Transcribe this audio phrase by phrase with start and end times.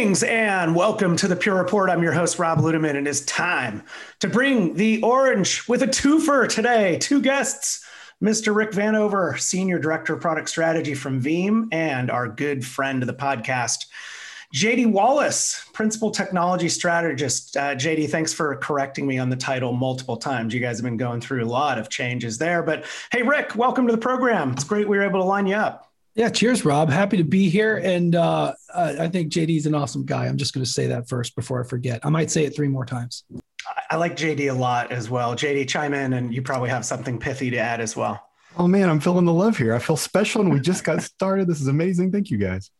[0.00, 1.90] Greetings and welcome to the Pure Report.
[1.90, 3.82] I'm your host, Rob Ludeman, and it's time
[4.20, 6.96] to bring the orange with a twofer today.
[6.96, 7.84] Two guests,
[8.22, 8.56] Mr.
[8.56, 13.12] Rick Vanover, Senior Director of Product Strategy from Veeam, and our good friend of the
[13.12, 13.88] podcast,
[14.54, 17.54] JD Wallace, Principal Technology Strategist.
[17.58, 20.54] Uh, JD, thanks for correcting me on the title multiple times.
[20.54, 22.62] You guys have been going through a lot of changes there.
[22.62, 24.52] But hey, Rick, welcome to the program.
[24.52, 25.89] It's great we were able to line you up.
[26.14, 26.90] Yeah, cheers, Rob.
[26.90, 27.76] Happy to be here.
[27.76, 30.26] And uh, I think JD's an awesome guy.
[30.26, 32.00] I'm just going to say that first before I forget.
[32.04, 33.24] I might say it three more times.
[33.90, 35.34] I like JD a lot as well.
[35.36, 38.28] JD, chime in, and you probably have something pithy to add as well.
[38.58, 39.74] Oh, man, I'm feeling the love here.
[39.74, 41.46] I feel special, and we just got started.
[41.46, 42.10] This is amazing.
[42.10, 42.70] Thank you, guys.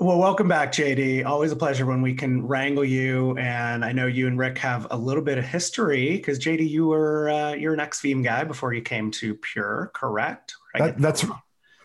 [0.00, 1.24] Well, welcome back, JD.
[1.24, 3.36] Always a pleasure when we can wrangle you.
[3.38, 6.86] And I know you and Rick have a little bit of history because JD, you
[6.86, 10.54] were uh, you're an ex Veeam guy before you came to Pure, correct?
[10.74, 11.24] That, that's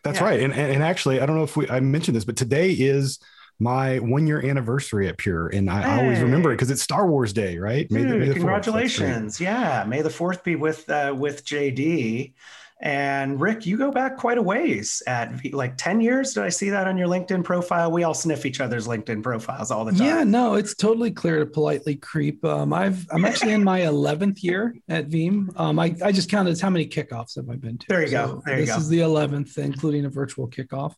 [0.03, 0.25] that's yeah.
[0.25, 0.39] right.
[0.39, 3.19] And, and actually, I don't know if we I mentioned this, but today is
[3.59, 5.87] my one year anniversary at Pure, and I, hey.
[5.87, 7.87] I always remember it because it's Star Wars Day, right?
[7.87, 9.41] Dude, May the, May the congratulations!
[9.41, 12.33] Yeah, May the Fourth be with uh, with JD.
[12.81, 16.33] And Rick, you go back quite a ways at like 10 years.
[16.33, 17.91] Did I see that on your LinkedIn profile?
[17.91, 20.07] We all sniff each other's LinkedIn profiles all the time.
[20.07, 22.43] Yeah, no, it's totally clear to politely creep.
[22.45, 25.49] Um, I've, I'm actually in my 11th year at Veeam.
[25.59, 27.85] Um, I, I just counted how many kickoffs have I been to.
[27.89, 28.43] There you so go.
[28.45, 28.79] There you this go.
[28.79, 30.95] is the 11th, including a virtual kickoff.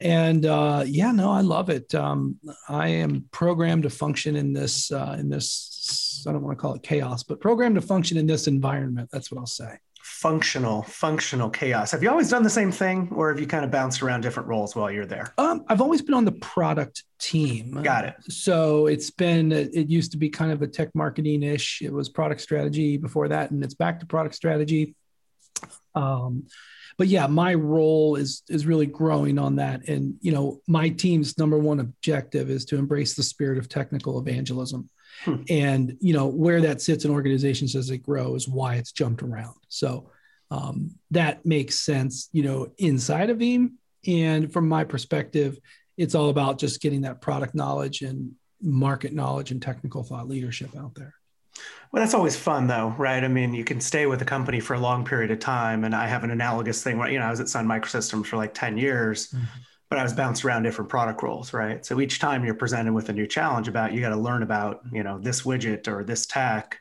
[0.00, 1.94] And uh, yeah, no, I love it.
[1.94, 2.36] Um,
[2.68, 6.74] I am programmed to function in this, uh, in this, I don't want to call
[6.74, 9.08] it chaos, but programmed to function in this environment.
[9.10, 9.78] That's what I'll say
[10.16, 11.90] functional functional chaos.
[11.90, 14.48] Have you always done the same thing or have you kind of bounced around different
[14.48, 15.34] roles while you're there?
[15.36, 17.82] Um, i've always been on the product team.
[17.82, 18.14] Got it.
[18.30, 22.08] So it's been it used to be kind of a tech marketing ish it was
[22.08, 24.94] product strategy before that and it's back to product strategy.
[25.94, 26.46] Um,
[26.96, 29.86] but yeah my role is is really growing on that.
[29.86, 34.18] And you know my team's number one objective is to embrace the spirit of technical
[34.18, 34.88] evangelism
[35.24, 35.42] Hmm.
[35.48, 39.56] And you know where that sits in organizations as it grows, why it's jumped around.
[39.68, 40.10] So
[40.50, 43.72] um, that makes sense, you know, inside of Veeam.
[44.06, 45.58] And from my perspective,
[45.96, 50.70] it's all about just getting that product knowledge and market knowledge and technical thought leadership
[50.76, 51.14] out there.
[51.90, 53.24] Well, that's always fun, though, right?
[53.24, 55.94] I mean, you can stay with a company for a long period of time, and
[55.94, 56.98] I have an analogous thing.
[56.98, 59.44] Where, you know, I was at Sun Microsystems for like ten years, mm-hmm
[59.88, 61.84] but I was bounced around different product roles, right?
[61.84, 64.80] So each time you're presented with a new challenge about you got to learn about,
[64.92, 66.78] you know, this widget or this tech.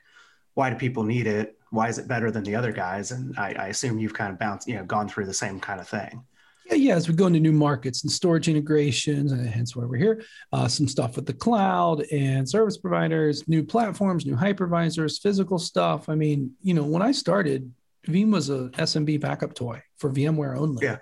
[0.56, 1.58] Why do people need it?
[1.70, 3.12] Why is it better than the other guys?
[3.12, 5.80] And I, I assume you've kind of bounced, you know, gone through the same kind
[5.80, 6.24] of thing.
[6.68, 6.96] Yeah, yeah.
[6.96, 10.68] As we go into new markets and storage integrations, and hence why we're here, uh,
[10.68, 16.10] some stuff with the cloud and service providers, new platforms, new hypervisors, physical stuff.
[16.10, 17.72] I mean, you know, when I started,
[18.08, 20.84] Veeam was a SMB backup toy for VMware only.
[20.84, 20.98] Yeah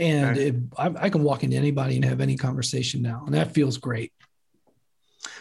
[0.00, 3.52] and it, I, I, can walk into anybody and have any conversation now, and that
[3.52, 4.12] feels great.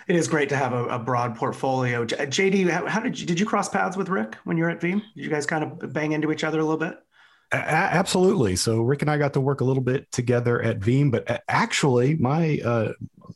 [0.07, 2.05] It is great to have a, a broad portfolio.
[2.05, 4.81] JD, how, how, did you did you cross paths with Rick when you were at
[4.81, 5.01] Veeam?
[5.15, 6.97] Did you guys kind of bang into each other a little bit?
[7.51, 8.55] A- absolutely.
[8.55, 12.15] So Rick and I got to work a little bit together at Veeam, but actually,
[12.15, 12.91] my uh,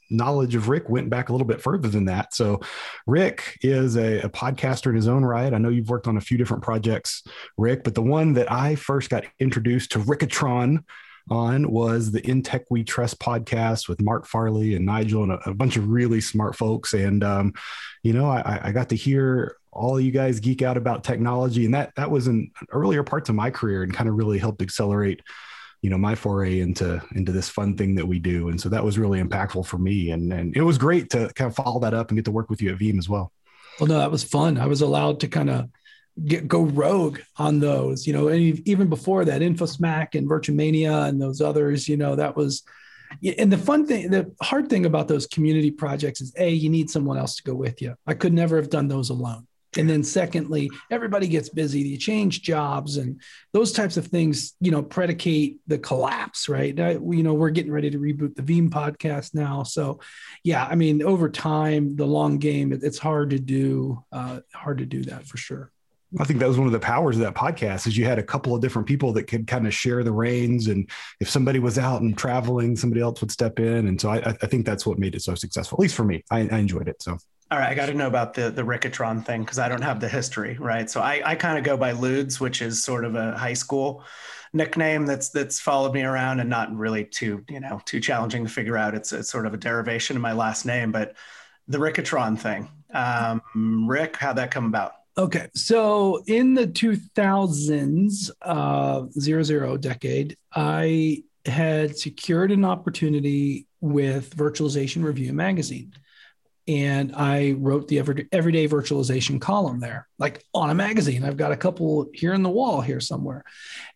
[0.10, 2.34] knowledge of Rick went back a little bit further than that.
[2.34, 2.62] So,
[3.08, 5.54] Rick is a, a, podcaster in his own right.
[5.54, 7.24] I know you've worked on a few different projects,
[7.58, 10.84] Rick, but the one that I first got introduced to Rickatron
[11.30, 15.50] on was the In Tech We Trust podcast with Marc Farley and Nigel and a,
[15.50, 16.94] a bunch of really smart folks.
[16.94, 17.54] And, um,
[18.04, 21.66] you know, I, I got to hear all you guys geek out about technology.
[21.66, 24.62] And that, that was in earlier parts of my career and kind of really helped
[24.62, 25.22] accelerate
[25.82, 28.86] you know my foray into into this fun thing that we do and so that
[28.86, 31.94] was really impactful for me and and it was great to kind of follow that
[31.94, 33.34] up and get to work with you at Veeam as well
[33.82, 35.70] well no that was fun i was allowed to kind of
[36.26, 41.22] get go rogue on those, you know, and even before that, InfoSmack and Virtumania and
[41.22, 42.64] those others, you know, that was.
[43.38, 46.90] And the fun thing, the hard thing about those community projects is a you need
[46.90, 47.94] someone else to go with you.
[48.08, 49.46] I could never have done those alone.
[49.78, 51.82] And then secondly, everybody gets busy.
[51.82, 53.22] You change jobs and
[53.52, 56.80] those types of things, you know, predicate the collapse, right?
[56.80, 59.64] I, you know, we're getting ready to reboot the Veeam podcast now.
[59.64, 60.00] So
[60.44, 64.80] yeah, I mean, over time, the long game, it, it's hard to do, uh, hard
[64.80, 65.73] to do that for sure.
[66.20, 68.24] I think that was one of the powers of that podcast is you had a
[68.24, 70.68] couple of different people that could kind of share the reins.
[70.68, 70.90] And
[71.20, 73.88] if somebody was out and traveling, somebody else would step in.
[73.88, 76.24] And so I, I think that's what made it so successful, at least for me.
[76.30, 77.02] I, I enjoyed it.
[77.02, 77.18] So.
[77.52, 80.00] All right, I got to know about the the Rickatron thing because I don't have
[80.00, 80.90] the history, right?
[80.90, 84.04] So I, I kind of go by Ludes, which is sort of a high school
[84.54, 88.50] nickname that's that's followed me around and not really too you know too challenging to
[88.50, 88.96] figure out.
[88.96, 91.16] It's it's sort of a derivation of my last name, but
[91.68, 94.94] the Rickatron thing, um, Rick, how'd that come about?
[95.18, 104.36] Okay, so in the 2000s, uh, zero zero decade, I had secured an opportunity with
[104.36, 105.94] Virtualization Review magazine.
[106.66, 111.26] And I wrote the everyday virtualization column there, like on a magazine.
[111.26, 113.44] I've got a couple here in the wall here somewhere.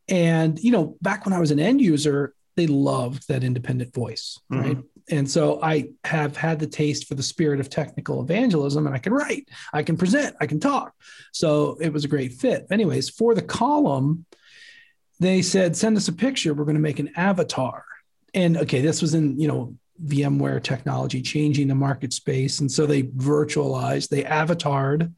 [0.09, 4.39] And, you know, back when I was an end user, they loved that independent voice,
[4.51, 4.61] mm-hmm.
[4.61, 4.77] right?
[5.09, 8.99] And so I have had the taste for the spirit of technical evangelism and I
[8.99, 10.93] can write, I can present, I can talk.
[11.31, 12.67] So it was a great fit.
[12.69, 14.25] Anyways, for the column,
[15.19, 16.53] they said, send us a picture.
[16.53, 17.85] We're going to make an avatar.
[18.33, 19.75] And okay, this was in, you know,
[20.05, 22.59] VMware technology changing the market space.
[22.59, 25.13] And so they virtualized, they avatared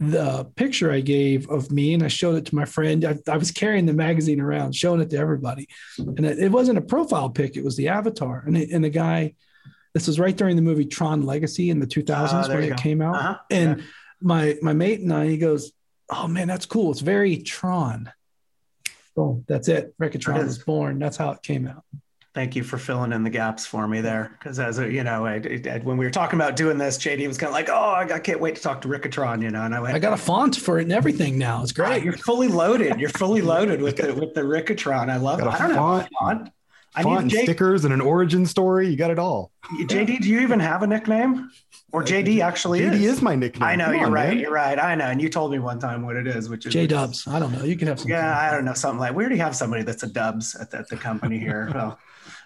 [0.00, 3.04] the picture I gave of me and I showed it to my friend.
[3.04, 5.68] I, I was carrying the magazine around, showing it to everybody.
[5.98, 8.42] And it, it wasn't a profile pic, it was the avatar.
[8.46, 9.34] And, it, and the guy,
[9.92, 12.68] this was right during the movie Tron Legacy in the 2000s uh, ah, when it
[12.70, 12.76] go.
[12.76, 13.14] came out.
[13.14, 13.38] Uh-huh.
[13.50, 13.84] And yeah.
[14.22, 15.70] my, my mate and I, he goes,
[16.08, 16.90] Oh man, that's cool.
[16.90, 18.10] It's very Tron.
[19.14, 19.44] Boom.
[19.46, 19.94] That's it.
[19.98, 20.98] Rickatron was born.
[20.98, 21.84] That's how it came out.
[22.40, 24.34] Thank you for filling in the gaps for me there.
[24.38, 27.28] Because as a, you know, I, I, when we were talking about doing this, JD
[27.28, 29.62] was kind of like, "Oh, I, can't wait to talk to Rickatron," you know.
[29.62, 31.62] And I went, "I got a font for it and everything now.
[31.62, 32.02] It's ah, great.
[32.02, 32.98] you're fully loaded.
[32.98, 35.10] You're fully loaded with the with the Rickatron.
[35.10, 35.46] I love it.
[35.48, 36.50] I don't font, know font.
[36.94, 38.88] I font need J- stickers and an origin story.
[38.88, 39.52] You got it all.
[39.80, 41.50] JD, do you even have a nickname?
[41.92, 43.02] Or JD actually JD is.
[43.02, 43.64] is my nickname.
[43.64, 44.28] I know Come you're on, right.
[44.28, 44.38] Man.
[44.38, 44.78] You're right.
[44.78, 45.06] I know.
[45.06, 47.26] And you told me one time what it is, which is J Dubs.
[47.26, 47.64] I don't know.
[47.64, 48.10] You can have some.
[48.10, 49.14] Yeah, I don't know something like.
[49.14, 51.70] We already have somebody that's a Dubs at the, at the company here.
[51.74, 51.98] well,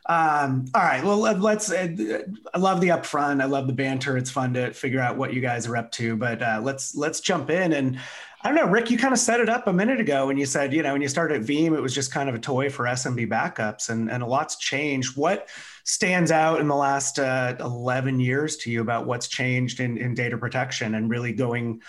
[0.07, 1.03] um, all right.
[1.03, 1.73] Well, let's.
[1.73, 2.23] Uh,
[2.53, 3.41] I love the upfront.
[3.41, 4.19] I love the banter.
[4.19, 6.17] It's fun to figure out what you guys are up to.
[6.17, 7.99] But uh, let's let's jump in and.
[8.43, 8.91] I don't know, Rick.
[8.91, 11.01] You kind of set it up a minute ago when you said, you know, when
[11.01, 14.11] you started at Veeam, it was just kind of a toy for SMB backups, and
[14.11, 15.17] and a lot's changed.
[15.17, 15.49] What
[15.85, 20.15] stands out in the last uh, 11 years to you about what's changed in, in
[20.15, 21.81] data protection and really going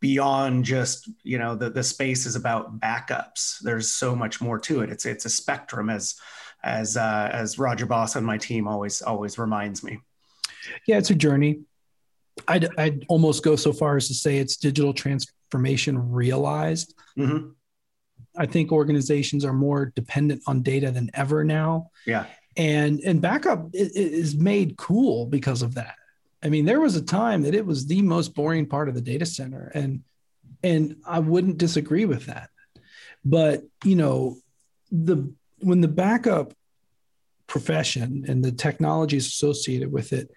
[0.00, 4.82] beyond just you know the, the space is about backups there's so much more to
[4.82, 6.16] it it's it's a spectrum as
[6.64, 10.00] as uh, as Roger Boss on my team always always reminds me.
[10.86, 11.60] Yeah, it's a journey.
[12.48, 16.94] I'd, I'd almost go so far as to say it's digital transformation realized.
[17.16, 17.50] Mm-hmm.
[18.36, 21.90] I think organizations are more dependent on data than ever now.
[22.06, 22.26] Yeah,
[22.56, 25.94] and and backup is made cool because of that.
[26.42, 29.00] I mean, there was a time that it was the most boring part of the
[29.00, 30.02] data center, and
[30.62, 32.50] and I wouldn't disagree with that.
[33.24, 34.38] But you know,
[34.90, 35.32] the
[35.64, 36.52] when the backup
[37.46, 40.30] profession and the technologies associated with it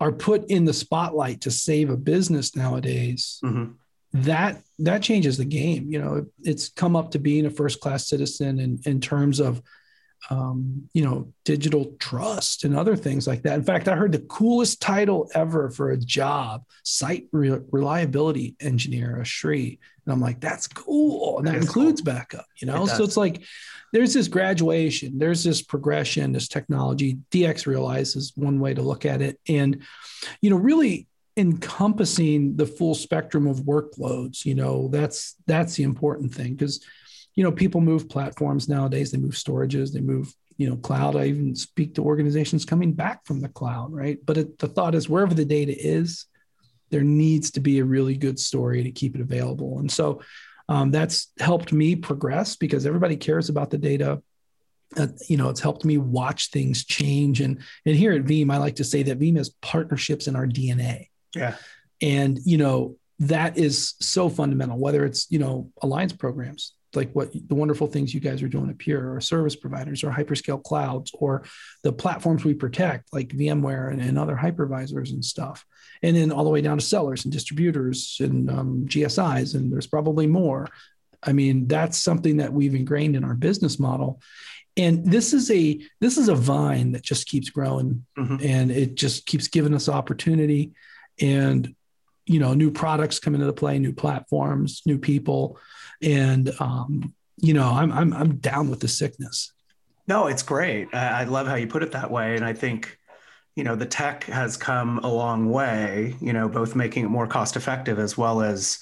[0.00, 3.72] are put in the spotlight to save a business nowadays mm-hmm.
[4.12, 8.08] that that changes the game you know it's come up to being a first class
[8.08, 9.62] citizen in, in terms of
[10.30, 14.20] um, you know digital trust and other things like that in fact i heard the
[14.20, 20.40] coolest title ever for a job site re- reliability engineer a SRE and i'm like
[20.40, 22.14] that's cool and that includes cool.
[22.14, 23.42] backup you know it so it's like
[23.92, 27.18] there's this graduation, there's this progression, this technology.
[27.30, 29.38] DXRealize is one way to look at it.
[29.48, 29.82] And,
[30.40, 36.34] you know, really encompassing the full spectrum of workloads, you know, that's that's the important
[36.34, 36.84] thing because
[37.34, 41.26] you know people move platforms nowadays they move storages they move you know cloud i
[41.26, 45.08] even speak to organizations coming back from the cloud right but it, the thought is
[45.08, 46.26] wherever the data is
[46.90, 50.20] there needs to be a really good story to keep it available and so
[50.68, 54.22] um, that's helped me progress because everybody cares about the data.
[54.96, 57.40] Uh, you know, it's helped me watch things change.
[57.40, 60.46] And and here at Veeam, I like to say that Veeam has partnerships in our
[60.46, 61.08] DNA.
[61.34, 61.56] Yeah.
[62.00, 64.78] And you know that is so fundamental.
[64.78, 68.70] Whether it's you know alliance programs, like what the wonderful things you guys are doing
[68.70, 71.44] at Pure or service providers or hyperscale clouds or
[71.82, 75.64] the platforms we protect like VMware and, and other hypervisors and stuff.
[76.02, 79.86] And then all the way down to sellers and distributors and um, GSIs, and there's
[79.86, 80.68] probably more.
[81.22, 84.20] I mean, that's something that we've ingrained in our business model.
[84.76, 88.38] And this is a this is a vine that just keeps growing mm-hmm.
[88.40, 90.72] and it just keeps giving us opportunity
[91.20, 91.74] and
[92.26, 95.58] you know new products come into play, new platforms, new people.
[96.00, 99.52] And um, you know I'm, I'm i'm down with the sickness.
[100.08, 100.94] No it's great.
[100.94, 102.36] I love how you put it that way.
[102.36, 102.98] And i think
[103.54, 107.26] you know the tech has come a long way you know both making it more
[107.26, 108.78] cost effective as well as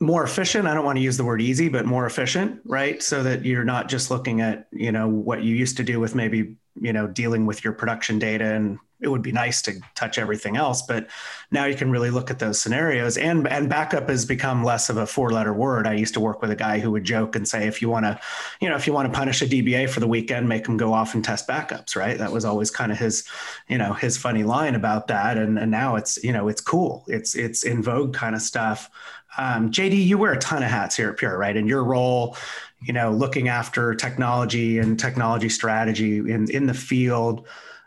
[0.00, 0.68] more efficient.
[0.68, 3.02] I don't want to use the word easy but more efficient right?
[3.02, 6.14] So that you're not just looking at you know what you used to do with
[6.14, 10.18] maybe you know dealing with your production data and it would be nice to touch
[10.18, 11.08] everything else but
[11.50, 13.16] now you can really look at those scenarios.
[13.16, 15.86] And and backup has become less of a four letter word.
[15.86, 18.04] I used to work with a guy who would joke and say if you want
[18.04, 18.20] to
[18.60, 20.92] you know if you want to punish a dba for the weekend make them go
[20.92, 22.18] off and test backups right?
[22.18, 23.24] That was always kind of his
[23.68, 25.38] you know his funny line about that.
[25.38, 27.04] And, and now it's you know it's cool.
[27.08, 28.90] It's it's in vogue kind of stuff.
[29.36, 31.56] Um, jd you wear a ton of hats here at pure right?
[31.56, 32.36] And your role
[32.82, 37.46] you know looking after technology and technology strategy in in the field.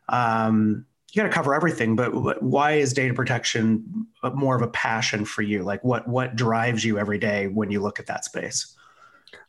[0.10, 5.26] Um, you got to cover everything but why is data protection more of a passion
[5.26, 5.64] for you?
[5.64, 8.76] Like what what drives you every day when you look at that space?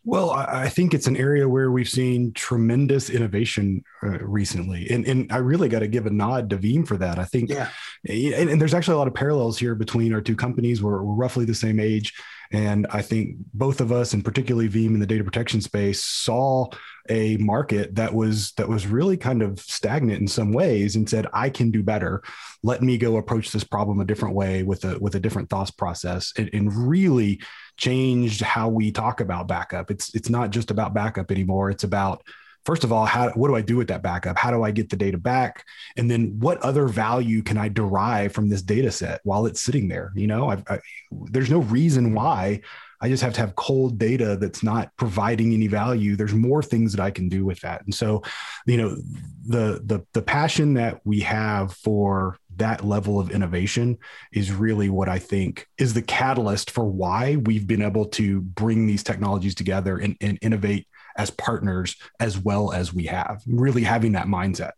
[0.04, 5.32] Well, I think it's an area where we've seen tremendous innovation uh, recently, and and
[5.32, 7.20] I really got to give a nod to Veeam for that.
[7.20, 7.68] I think, yeah,
[8.08, 10.82] and, and, there's actually a lot of parallels here between our two companies.
[10.82, 12.14] We're, we're roughly the same age,
[12.52, 16.68] and I think both of us, and particularly Veeam in the data protection space, saw
[17.08, 21.26] a market that was that was really kind of stagnant in some ways and said
[21.32, 22.22] i can do better.
[22.62, 25.76] Let me go approach this problem a different way with a with a different thought
[25.76, 26.32] process.
[26.36, 27.40] And, and really
[27.78, 29.90] changed how we talk about backup.
[29.90, 31.70] It's it's not just about backup anymore.
[31.70, 32.22] It's about
[32.64, 34.88] first of all how what do i do with that backup how do i get
[34.88, 35.64] the data back
[35.96, 39.88] and then what other value can i derive from this data set while it's sitting
[39.88, 42.60] there you know I, there's no reason why
[43.02, 46.14] I just have to have cold data that's not providing any value.
[46.14, 47.84] There's more things that I can do with that.
[47.84, 48.22] And so,
[48.64, 48.96] you know,
[49.44, 53.98] the the the passion that we have for that level of innovation
[54.32, 58.86] is really what I think is the catalyst for why we've been able to bring
[58.86, 63.42] these technologies together and, and innovate as partners as well as we have.
[63.46, 64.72] Really having that mindset.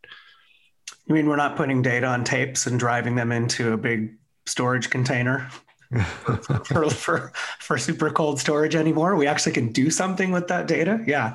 [1.07, 4.15] You mean we're not putting data on tapes and driving them into a big
[4.47, 5.49] storage container?
[6.65, 9.17] for, for for super cold storage anymore.
[9.17, 11.01] We actually can do something with that data.
[11.07, 11.35] Yeah,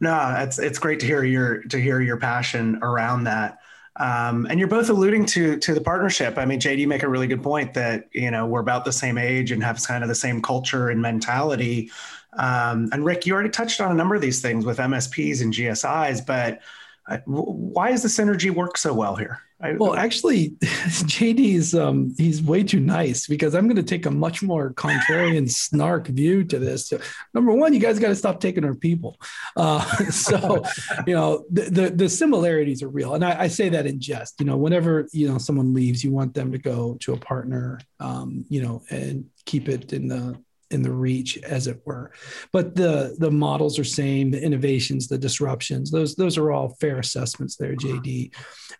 [0.00, 3.58] no, it's it's great to hear your to hear your passion around that.
[3.96, 6.36] Um, and you're both alluding to to the partnership.
[6.36, 8.92] I mean, JD, you make a really good point that you know we're about the
[8.92, 11.90] same age and have kind of the same culture and mentality.
[12.38, 15.52] Um, and Rick, you already touched on a number of these things with MSPs and
[15.52, 16.60] GSIs, but
[17.06, 19.40] uh, why does the synergy work so well here?
[19.60, 24.10] I, well, actually, JD's um, he's way too nice because I'm going to take a
[24.10, 26.88] much more contrarian snark view to this.
[26.88, 26.98] So,
[27.32, 29.18] number one, you guys got to stop taking our people.
[29.56, 30.62] Uh, so,
[31.06, 34.40] you know, the, the, the similarities are real, and I, I, say that in jest.
[34.40, 37.80] You know, whenever you know someone leaves, you want them to go to a partner,
[38.00, 40.38] um, you know, and keep it in the
[40.74, 42.12] in the reach as it were.
[42.52, 46.98] But the the models are same the innovations the disruptions those those are all fair
[46.98, 48.34] assessments there jd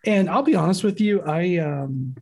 [0.05, 2.15] and i'll be honest with you i um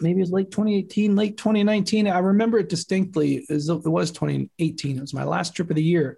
[0.00, 4.96] maybe it was late 2018 late 2019 i remember it distinctly as it was 2018
[4.96, 6.16] it was my last trip of the year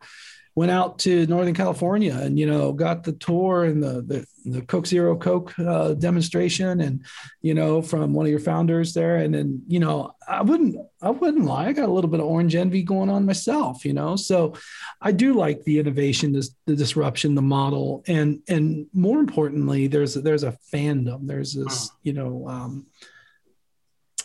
[0.59, 4.63] went out to Northern California and you know got the tour and the the, the
[4.63, 7.07] Coke Zero Coke uh, demonstration and
[7.43, 9.19] you know from one of your founders there.
[9.19, 11.67] And then you know I wouldn't I wouldn't lie.
[11.67, 14.17] I got a little bit of orange envy going on myself you know?
[14.17, 14.55] So
[15.01, 18.03] I do like the innovation this, the disruption the model.
[18.09, 21.29] And and more importantly there's there's a fandom.
[21.29, 22.87] There's this you know um,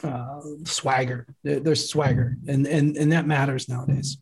[0.04, 1.28] uh, swagger.
[1.44, 4.18] There's swagger and and and that matters nowadays.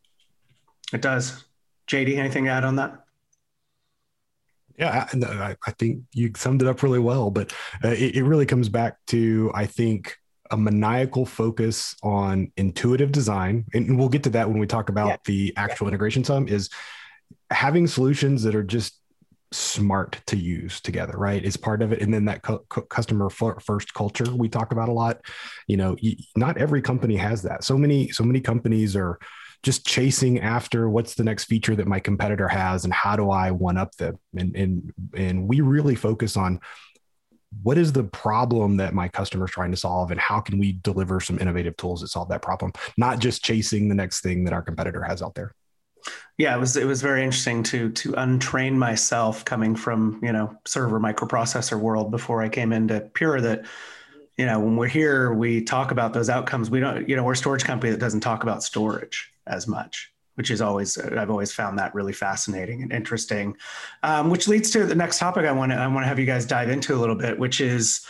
[0.92, 1.46] It does
[1.88, 3.04] JD, anything to add on that?
[4.78, 8.46] Yeah, I, I think you summed it up really well, but uh, it, it really
[8.46, 10.18] comes back to, I think,
[10.50, 13.66] a maniacal focus on intuitive design.
[13.74, 15.18] And we'll get to that when we talk about yeah.
[15.26, 15.90] the actual yeah.
[15.90, 16.70] integration sum is
[17.50, 18.98] having solutions that are just
[19.54, 23.94] smart to use together right is part of it and then that cu- customer first
[23.94, 25.20] culture we talk about a lot
[25.68, 25.94] you know
[26.38, 29.20] not every company has that so many so many companies are
[29.64, 33.52] just chasing after what's the next feature that my competitor has and how do I
[33.52, 34.18] one up them.
[34.36, 36.60] And, and, and we really focus on
[37.64, 40.74] what is the problem that my customer is trying to solve and how can we
[40.84, 44.54] deliver some innovative tools that solve that problem, not just chasing the next thing that
[44.54, 45.54] our competitor has out there.
[46.38, 50.56] Yeah, it was it was very interesting to to untrain myself coming from you know
[50.66, 53.66] server microprocessor world before I came into Pure that
[54.38, 57.34] you know when we're here we talk about those outcomes we don't you know we're
[57.34, 61.52] a storage company that doesn't talk about storage as much which is always I've always
[61.52, 63.56] found that really fascinating and interesting.
[64.02, 66.26] Um, which leads to the next topic I want to I want to have you
[66.26, 68.06] guys dive into a little bit, which is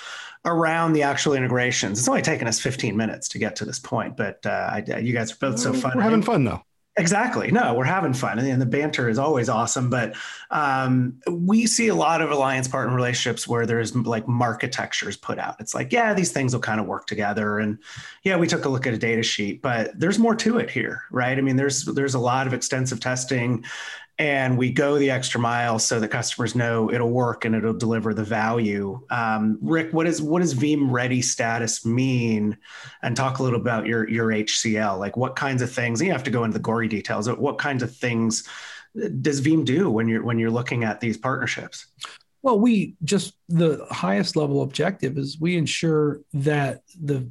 [0.46, 2.00] around the actual integrations.
[2.00, 5.14] It's only taken us 15 minutes to get to this point, but uh, I, you
[5.14, 5.94] guys are both so fun.
[5.96, 6.62] We're having fun though.
[6.98, 7.52] Exactly.
[7.52, 9.90] No, we're having fun, and the banter is always awesome.
[9.90, 10.14] But
[10.50, 15.56] um, we see a lot of alliance partner relationships where there's like architectures put out.
[15.62, 17.78] It's like, yeah, these things will kind of work together, and
[18.24, 21.04] yeah, we took a look at a data sheet, but there's more to it here,
[21.12, 21.38] right?
[21.38, 23.64] I mean, there's there's a lot of extensive testing,
[24.20, 28.14] and we go the extra mile so the customers know it'll work and it'll deliver
[28.14, 29.00] the value.
[29.10, 32.58] Um, Rick, what is what does Veeam Ready status mean?
[33.02, 35.00] And talk a little about your your HCL.
[35.00, 36.02] Like what kinds of things?
[36.02, 37.30] you have to go into the gory details.
[37.30, 38.48] What kinds of things
[39.22, 41.88] does Veeam do when you're when you're looking at these partnerships?
[42.44, 47.30] Well, we just the highest level objective is we ensure that the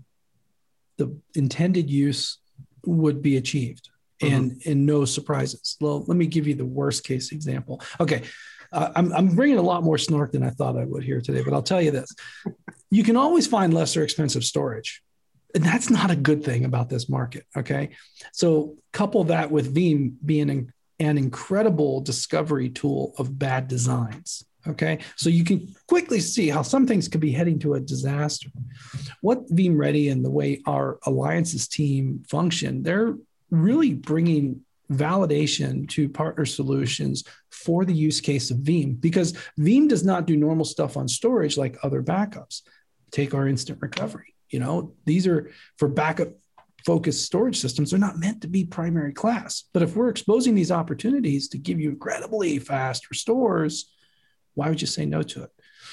[0.96, 2.38] the intended use
[2.84, 3.89] would be achieved
[4.20, 4.34] mm-hmm.
[4.34, 5.76] and and no surprises.
[5.80, 7.80] Well, let me give you the worst case example.
[7.98, 8.22] Okay.
[8.72, 11.42] Uh, I'm, I'm bringing a lot more snark than I thought I would here today,
[11.42, 12.14] but I'll tell you this.
[12.88, 15.02] You can always find lesser expensive storage.
[15.54, 17.44] And that's not a good thing about this market.
[17.56, 17.90] Okay.
[18.32, 24.44] So couple that with Veeam being an, an incredible discovery tool of bad designs.
[24.66, 25.00] Okay.
[25.16, 28.50] So you can quickly see how some things could be heading to a disaster.
[29.22, 33.16] What Veeam Ready and the way our alliances team function, they're
[33.50, 40.04] really bringing validation to partner solutions for the use case of Veeam because Veeam does
[40.04, 42.62] not do normal stuff on storage like other backups.
[43.12, 44.34] Take our instant recovery.
[44.50, 46.30] You know, these are for backup
[46.84, 47.90] focused storage systems.
[47.90, 49.64] They're not meant to be primary class.
[49.72, 53.92] But if we're exposing these opportunities to give you incredibly fast restores,
[54.54, 55.50] why would you say no to it?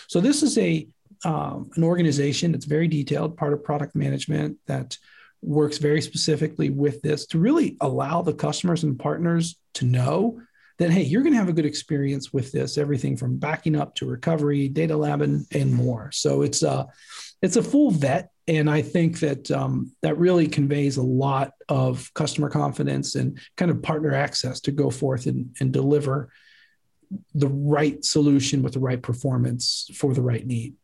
[0.08, 0.88] So this is a
[1.26, 4.98] um, an organization that's very detailed, part of product management that
[5.48, 10.42] works very specifically with this to really allow the customers and partners to know
[10.78, 12.78] that hey, you're going to have a good experience with this.
[12.78, 16.12] Everything from backing up to recovery, data lab, and, and more.
[16.12, 16.88] So it's a
[17.42, 22.14] it's a full vet, and I think that um, that really conveys a lot of
[22.14, 26.30] customer confidence and kind of partner access to go forth and, and deliver
[27.34, 30.76] the right solution with the right performance for the right need.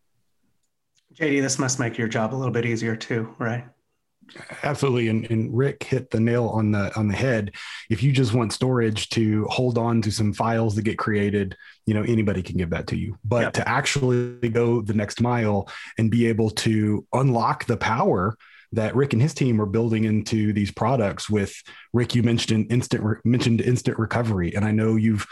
[1.16, 3.66] JD, this must make your job a little bit easier too, right?
[4.64, 7.54] Absolutely, and, and Rick hit the nail on the on the head.
[7.90, 11.94] If you just want storage to hold on to some files that get created, you
[11.94, 13.18] know anybody can give that to you.
[13.24, 13.54] But yep.
[13.54, 18.38] to actually go the next mile and be able to unlock the power
[18.74, 21.56] that Rick and his team are building into these products with
[21.94, 25.28] Rick you mentioned instant mentioned instant recovery and I know you've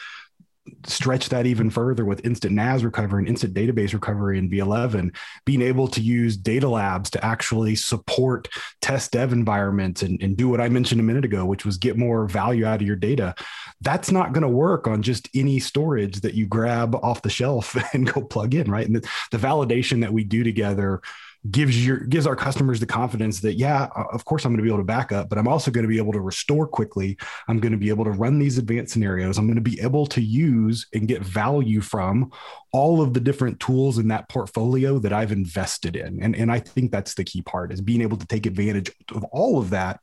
[0.86, 5.16] stretch that even further with instant NAS recovery and instant database recovery in V11,
[5.46, 8.48] being able to use data labs to actually support
[8.82, 11.98] test dev environments and, and do what I mentioned a minute ago, which was get
[11.98, 13.36] more value out of your data.
[13.82, 17.76] That's not going to work on just any storage that you grab off the shelf
[17.94, 18.86] and go plug in, right?
[18.86, 21.02] And the, the validation that we do together
[21.50, 24.70] gives your gives our customers the confidence that yeah of course i'm going to be
[24.70, 27.18] able to back up but i'm also going to be able to restore quickly.
[27.48, 29.38] I'm going to be able to run these advanced scenarios.
[29.38, 32.32] I'm going to be able to use and get value from
[32.72, 36.22] all of the different tools in that portfolio that i've invested in.
[36.22, 39.24] And, and i think that's the key part is being able to take advantage of
[39.26, 40.00] all of that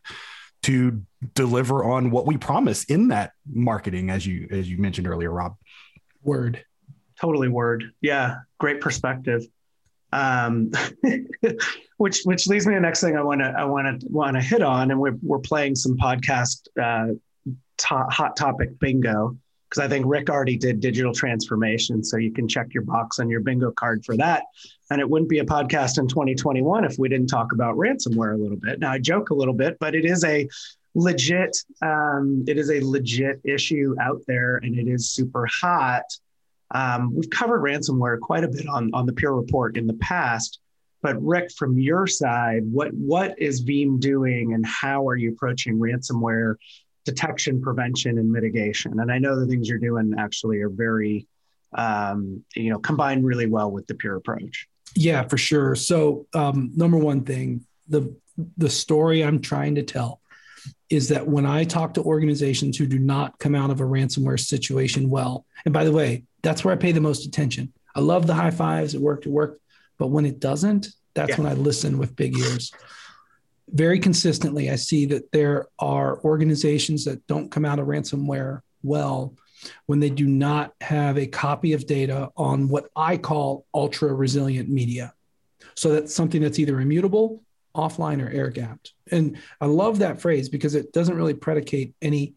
[0.64, 1.03] to
[1.35, 5.55] deliver on what we promise in that marketing as you as you mentioned earlier rob.
[6.22, 6.64] Word.
[7.20, 7.85] Totally word.
[8.01, 9.44] Yeah great perspective
[10.12, 10.71] um,
[11.97, 14.37] which which leads me to the next thing I want to I want to want
[14.37, 17.14] to hit on, and we're we're playing some podcast uh,
[17.79, 19.37] to- hot topic bingo
[19.68, 23.29] because I think Rick already did digital transformation, so you can check your box on
[23.29, 24.44] your bingo card for that.
[24.90, 28.38] And it wouldn't be a podcast in 2021 if we didn't talk about ransomware a
[28.38, 28.81] little bit.
[28.81, 30.49] Now I joke a little bit, but it is a
[30.94, 36.05] legit um, it is a legit issue out there, and it is super hot.
[36.70, 40.61] Um, we've covered ransomware quite a bit on, on the Pure Report in the past,
[41.02, 45.78] but Rick, from your side, what what is Veeam doing, and how are you approaching
[45.78, 46.57] ransomware
[47.04, 48.98] detection, prevention, and mitigation?
[49.00, 51.26] And I know the things you're doing actually are very,
[51.72, 54.66] um, you know, combined really well with the Pure approach.
[54.94, 55.74] Yeah, for sure.
[55.74, 58.14] So, um, number one thing, the
[58.57, 60.20] the story I'm trying to tell
[60.90, 64.40] is that when I talk to organizations who do not come out of a ransomware
[64.40, 67.72] situation well, and by the way, that's where I pay the most attention.
[67.94, 69.61] I love the high fives, it worked, it worked.
[69.98, 71.37] But when it doesn't, that's yeah.
[71.38, 72.72] when I listen with big ears.
[73.68, 79.35] Very consistently, I see that there are organizations that don't come out of ransomware well
[79.87, 84.68] when they do not have a copy of data on what I call ultra resilient
[84.68, 85.12] media.
[85.74, 87.42] So that's something that's either immutable,
[87.74, 88.92] offline, or air gapped.
[89.11, 92.35] And I love that phrase because it doesn't really predicate any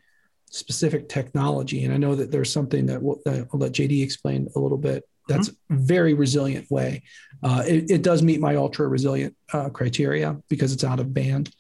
[0.52, 1.86] specific technology.
[1.86, 4.78] And I know that there's something that, we'll, that I'll let JD explain a little
[4.78, 5.08] bit.
[5.28, 5.78] That's mm-hmm.
[5.78, 7.04] very resilient way.
[7.42, 11.54] Uh, it, it, does meet my ultra resilient uh, criteria because it's out of band.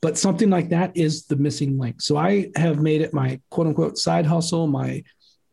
[0.00, 2.00] But something like that is the missing link.
[2.00, 5.02] So I have made it my quote unquote side hustle, my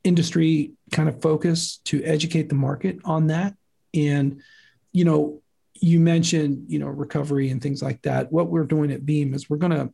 [0.04, 3.56] industry kind of focus to educate the market on that.
[3.94, 4.42] And,
[4.92, 5.42] you know,
[5.76, 8.32] you mentioned, you know, recovery and things like that.
[8.32, 9.94] What we're doing at Veeam is we're going to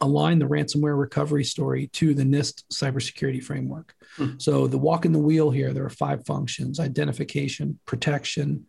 [0.00, 3.94] align the ransomware recovery story to the NIST cybersecurity framework.
[4.16, 4.38] Hmm.
[4.38, 8.66] So the walk in the wheel here, there are five functions: identification, protection,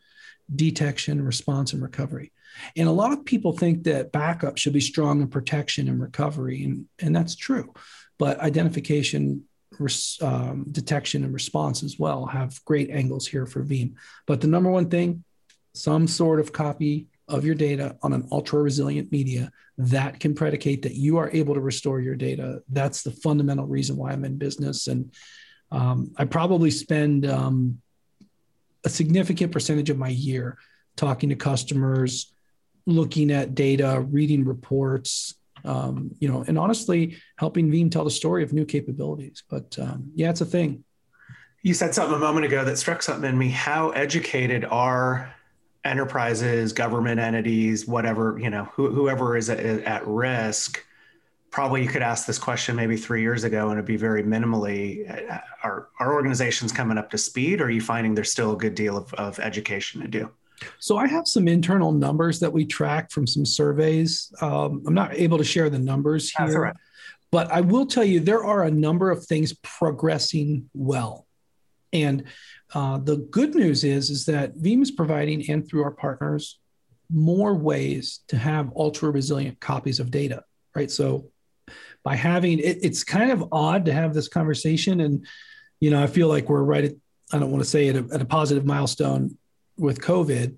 [0.55, 2.31] detection, response, and recovery.
[2.75, 6.63] And a lot of people think that backup should be strong in protection and recovery,
[6.63, 7.73] and, and that's true.
[8.17, 9.43] But identification,
[10.21, 13.93] um, detection, and response as well have great angles here for Veeam.
[14.25, 15.23] But the number one thing,
[15.73, 20.81] some sort of copy of your data on an ultra resilient media that can predicate
[20.81, 22.61] that you are able to restore your data.
[22.69, 24.87] That's the fundamental reason why I'm in business.
[24.87, 25.13] And
[25.71, 27.81] um, I probably spend um,
[28.83, 30.57] a significant percentage of my year
[30.97, 32.33] talking to customers,
[32.85, 38.43] looking at data, reading reports, um, you know, and honestly helping Veeam tell the story
[38.43, 39.43] of new capabilities.
[39.49, 40.83] But um, yeah, it's a thing.
[41.61, 43.49] You said something a moment ago that struck something in me.
[43.49, 45.33] How educated are
[45.85, 50.85] enterprises, government entities, whatever, you know, whoever is at, at, risk,
[51.51, 55.09] probably you could ask this question maybe three years ago and it'd be very minimally,
[55.09, 58.57] uh, are, are organizations coming up to speed or are you finding there's still a
[58.57, 60.29] good deal of, of education to do?
[60.79, 64.31] So I have some internal numbers that we track from some surveys.
[64.41, 66.75] Um, I'm not able to share the numbers here, right.
[67.31, 71.25] but I will tell you there are a number of things progressing well.
[71.93, 72.25] And
[72.73, 76.59] uh, the good news is, is that Veeam is providing, and through our partners,
[77.11, 80.43] more ways to have ultra resilient copies of data,
[80.75, 80.91] right?
[80.91, 81.31] So
[82.03, 85.01] by having it, it's kind of odd to have this conversation.
[85.01, 85.25] And,
[85.79, 86.93] you know, I feel like we're right at,
[87.31, 89.37] I don't want to say at a, at a positive milestone
[89.77, 90.55] with COVID,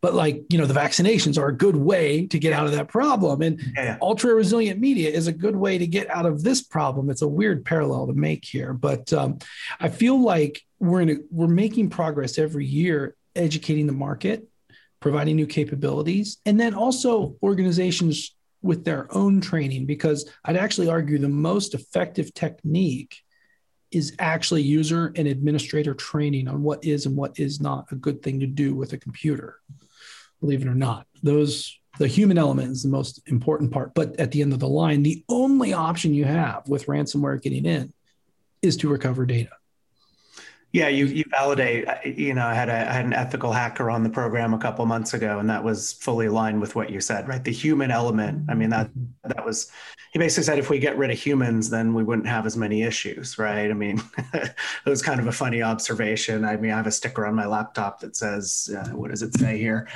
[0.00, 2.88] but like you know the vaccinations are a good way to get out of that
[2.88, 3.42] problem.
[3.42, 3.98] And yeah.
[4.00, 7.10] ultra resilient media is a good way to get out of this problem.
[7.10, 8.72] It's a weird parallel to make here.
[8.72, 9.38] But um,
[9.80, 14.48] i feel like we're in a, we're making progress every year educating the market
[15.00, 21.18] providing new capabilities and then also organizations with their own training because i'd actually argue
[21.18, 23.22] the most effective technique
[23.92, 28.22] is actually user and administrator training on what is and what is not a good
[28.22, 29.60] thing to do with a computer
[30.40, 31.06] believe it or not.
[31.22, 33.94] Those the human element is the most important part.
[33.94, 37.64] But at the end of the line, the only option you have with ransomware getting
[37.64, 37.92] in
[38.62, 39.50] is to recover data.
[40.76, 41.88] Yeah, you you validate.
[42.04, 44.84] You know, I had a I had an ethical hacker on the program a couple
[44.84, 47.42] months ago, and that was fully aligned with what you said, right?
[47.42, 48.44] The human element.
[48.50, 48.90] I mean, that
[49.24, 49.72] that was.
[50.12, 52.82] He basically said if we get rid of humans, then we wouldn't have as many
[52.82, 53.70] issues, right?
[53.70, 54.02] I mean,
[54.34, 56.44] it was kind of a funny observation.
[56.44, 59.32] I mean, I have a sticker on my laptop that says, uh, "What does it
[59.32, 59.88] say here?"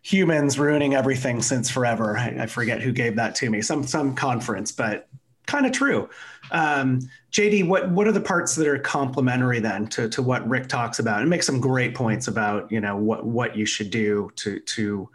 [0.00, 2.16] Humans ruining everything since forever.
[2.16, 3.60] I, I forget who gave that to me.
[3.60, 5.10] Some some conference, but
[5.46, 6.08] kind of true.
[6.50, 7.00] Um,
[7.32, 10.98] JD, what what are the parts that are complementary then to, to what Rick talks
[10.98, 11.20] about?
[11.20, 15.08] And makes some great points about you know what what you should do to to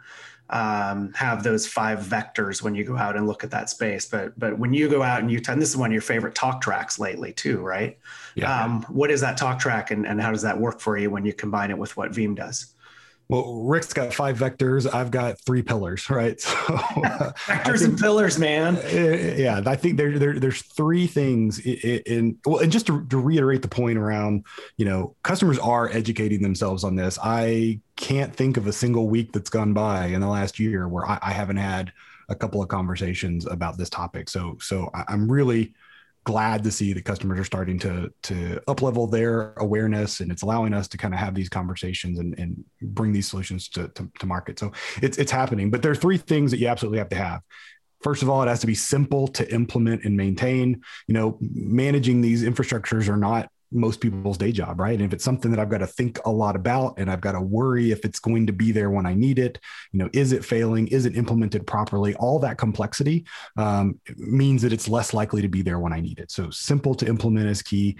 [0.50, 4.06] um, have those five vectors when you go out and look at that space.
[4.06, 6.34] But but when you go out and you and this is one of your favorite
[6.34, 7.98] talk tracks lately too, right?
[8.34, 8.64] Yeah.
[8.64, 11.24] Um, what is that talk track and, and how does that work for you when
[11.24, 12.71] you combine it with what Veeam does?
[13.32, 14.92] Well, Rick's got five vectors.
[14.92, 16.38] I've got three pillars, right?
[16.38, 16.50] So
[17.46, 18.78] vectors think, and pillars, man.
[18.92, 23.16] Yeah, I think there, there there's three things in, in well, and just to, to,
[23.16, 24.44] reiterate the point around,
[24.76, 27.18] you know, customers are educating themselves on this.
[27.22, 31.06] I can't think of a single week that's gone by in the last year where
[31.06, 31.90] I, I haven't had
[32.28, 34.28] a couple of conversations about this topic.
[34.28, 35.72] So, so I'm really
[36.24, 40.42] glad to see that customers are starting to to up level their awareness and it's
[40.42, 44.08] allowing us to kind of have these conversations and, and bring these solutions to, to,
[44.18, 44.58] to market.
[44.58, 47.40] So it's it's happening but there are three things that you absolutely have to have.
[48.02, 50.80] First of all it has to be simple to implement and maintain.
[51.08, 54.94] You know managing these infrastructures are not most people's day job, right?
[54.94, 57.32] And if it's something that I've got to think a lot about and I've got
[57.32, 59.58] to worry if it's going to be there when I need it,
[59.92, 60.88] you know, is it failing?
[60.88, 62.14] Is it implemented properly?
[62.16, 66.18] All that complexity um, means that it's less likely to be there when I need
[66.18, 66.30] it.
[66.30, 67.98] So simple to implement is key.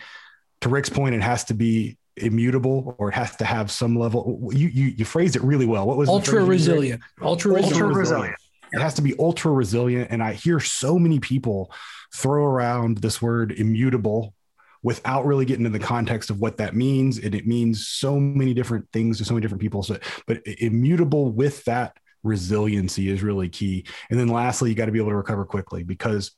[0.62, 4.50] To Rick's point, it has to be immutable or it has to have some level.
[4.52, 5.86] You you, you phrased it really well.
[5.86, 7.02] What was ultra resilient?
[7.20, 8.36] Ultra, ultra resilient.
[8.72, 10.10] It has to be ultra resilient.
[10.10, 11.72] And I hear so many people
[12.14, 14.34] throw around this word immutable
[14.82, 17.18] without really getting into the context of what that means.
[17.18, 19.82] And it means so many different things to so many different people.
[19.82, 23.84] So, but immutable with that resiliency is really key.
[24.10, 26.32] And then lastly, you got to be able to recover quickly because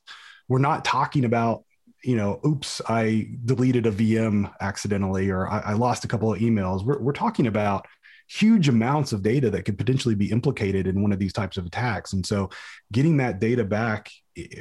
[0.47, 1.63] we're not talking about
[2.03, 6.39] you know, oops, I deleted a VM accidentally, or I, I lost a couple of
[6.39, 6.85] emails.
[6.85, 7.87] We're, we're talking about
[8.27, 11.65] huge amounts of data that could potentially be implicated in one of these types of
[11.65, 12.13] attacks.
[12.13, 12.51] And so
[12.91, 14.11] getting that data back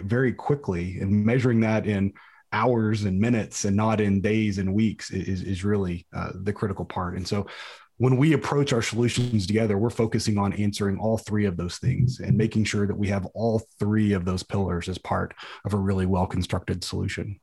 [0.02, 2.14] very quickly and measuring that in
[2.54, 6.84] hours and minutes and not in days and weeks is, is really uh, the critical
[6.84, 7.16] part.
[7.16, 7.46] And so
[7.98, 12.20] when we approach our solutions together, we're focusing on answering all three of those things
[12.20, 15.78] and making sure that we have all three of those pillars as part of a
[15.78, 17.38] really well constructed solution.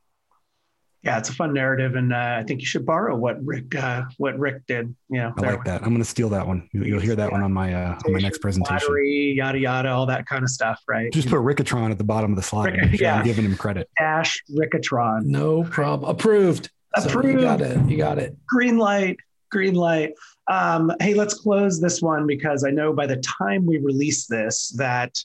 [1.02, 4.04] Yeah, it's a fun narrative, and uh, I think you should borrow what Rick uh,
[4.18, 4.94] what Rick did.
[5.10, 5.82] You know, I like that.
[5.82, 6.68] I'm going to steal that one.
[6.72, 7.32] You'll hear that yeah.
[7.32, 8.86] one on my uh, on my next presentation.
[8.86, 11.12] Battery, yada yada, all that kind of stuff, right?
[11.12, 12.76] Just put Rickatron at the bottom of the slide.
[12.76, 13.88] Rick, yeah, I'm giving him credit.
[13.98, 15.24] Dash Rickatron.
[15.24, 16.08] No problem.
[16.08, 16.70] Approved.
[16.94, 17.24] Approved.
[17.24, 17.90] So you got it.
[17.90, 18.36] You got it.
[18.46, 19.16] Green light.
[19.50, 20.12] Green light.
[20.48, 24.68] Um, hey, let's close this one because I know by the time we release this
[24.76, 25.16] that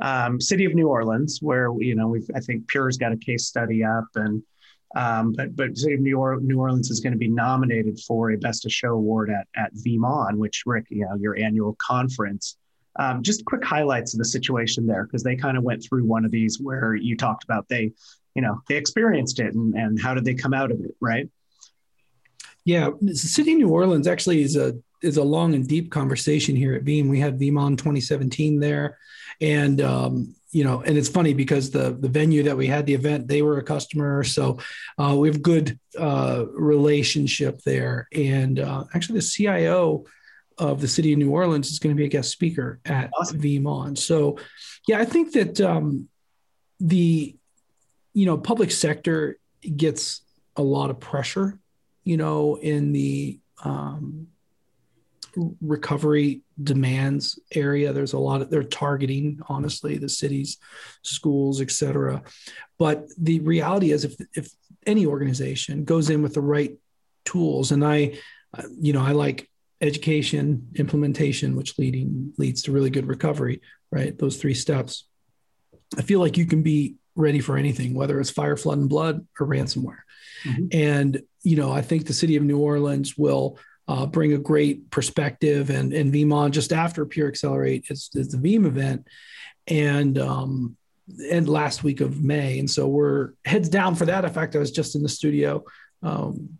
[0.00, 3.46] um, City of New Orleans, where you know we've I think Pure's got a case
[3.46, 4.42] study up and
[4.94, 8.30] um, but but City of New, or- New Orleans is going to be nominated for
[8.30, 12.56] a Best of Show award at at VeeamON, which Rick, you know, your annual conference.
[12.98, 16.24] Um, just quick highlights of the situation there because they kind of went through one
[16.24, 17.92] of these where you talked about they,
[18.34, 21.28] you know, they experienced it and and how did they come out of it, right?
[22.64, 26.74] Yeah, City of New Orleans actually is a is a long and deep conversation here
[26.74, 27.08] at Veeam.
[27.08, 28.98] We had VeeamON 2017 there,
[29.40, 32.94] and um, you know, and it's funny because the the venue that we had the
[32.94, 34.58] event, they were a customer, so
[34.98, 38.08] uh, we have good uh, relationship there.
[38.14, 40.06] And uh, actually, the CIO
[40.58, 43.40] of the city of New Orleans is going to be a guest speaker at awesome.
[43.40, 43.98] VeeamON.
[43.98, 44.38] So,
[44.88, 46.08] yeah, I think that um,
[46.80, 47.36] the
[48.14, 49.38] you know public sector
[49.76, 50.22] gets
[50.56, 51.58] a lot of pressure,
[52.04, 54.28] you know, in the um,
[55.60, 57.92] recovery demands area.
[57.92, 60.58] There's a lot of they're targeting honestly the cities,
[61.02, 62.22] schools, etc.
[62.78, 64.50] But the reality is, if if
[64.86, 66.72] any organization goes in with the right
[67.24, 68.18] tools, and I,
[68.56, 73.60] uh, you know, I like education implementation, which leading leads to really good recovery.
[73.90, 75.04] Right, those three steps.
[75.96, 79.26] I feel like you can be ready for anything, whether it's fire, flood, and blood
[79.38, 80.00] or ransomware.
[80.44, 80.66] Mm-hmm.
[80.72, 84.90] And you know, I think the city of New Orleans will uh, bring a great
[84.90, 85.70] perspective.
[85.70, 89.06] And, and VeeamON just after Pure Accelerate is, is the Veeam event.
[89.66, 90.76] And, um,
[91.30, 92.58] and last week of May.
[92.58, 94.24] And so we're heads down for that.
[94.24, 95.64] In fact, I was just in the studio.
[96.02, 96.58] Um,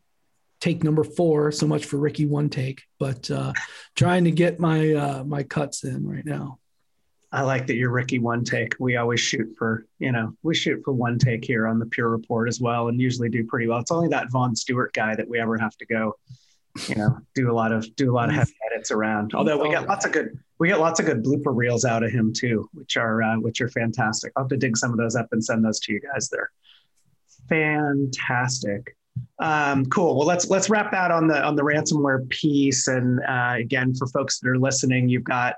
[0.60, 1.52] take number four.
[1.52, 3.52] So much for Ricky one take, but uh,
[3.94, 6.58] trying to get my uh, my cuts in right now.
[7.32, 8.74] I like that you're Ricky one take.
[8.78, 12.08] We always shoot for, you know, we shoot for one take here on the Pure
[12.08, 13.80] Report as well, and usually do pretty well.
[13.80, 16.14] It's only that Vaughn Stewart guy that we ever have to go
[16.88, 19.34] you know, do a lot of do a lot of heavy edits around.
[19.34, 22.10] Although we got lots of good we get lots of good blooper reels out of
[22.10, 24.32] him too, which are uh, which are fantastic.
[24.36, 26.28] I'll have to dig some of those up and send those to you guys.
[26.28, 26.50] There,
[27.48, 28.96] fantastic.
[29.38, 30.16] Um, cool.
[30.16, 32.88] Well, let's let's wrap that on the on the ransomware piece.
[32.88, 35.54] And uh, again, for folks that are listening, you've got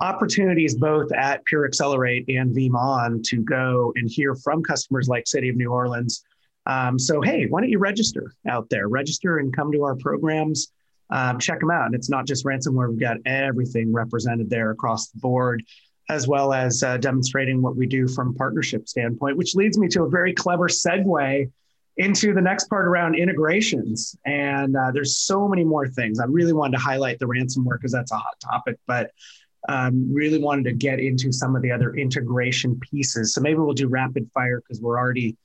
[0.00, 5.48] opportunities both at Pure Accelerate and VeeamON to go and hear from customers like City
[5.48, 6.24] of New Orleans
[6.66, 8.88] um, so, hey, why don't you register out there?
[8.88, 10.72] Register and come to our programs.
[11.10, 11.86] Um, check them out.
[11.86, 15.64] And it's not just ransomware, we've got everything represented there across the board,
[16.08, 20.04] as well as uh, demonstrating what we do from partnership standpoint, which leads me to
[20.04, 21.50] a very clever segue
[21.96, 24.16] into the next part around integrations.
[24.24, 26.20] And uh, there's so many more things.
[26.20, 29.10] I really wanted to highlight the ransomware because that's a hot topic, but
[29.68, 33.34] um, really wanted to get into some of the other integration pieces.
[33.34, 35.36] So maybe we'll do rapid fire because we're already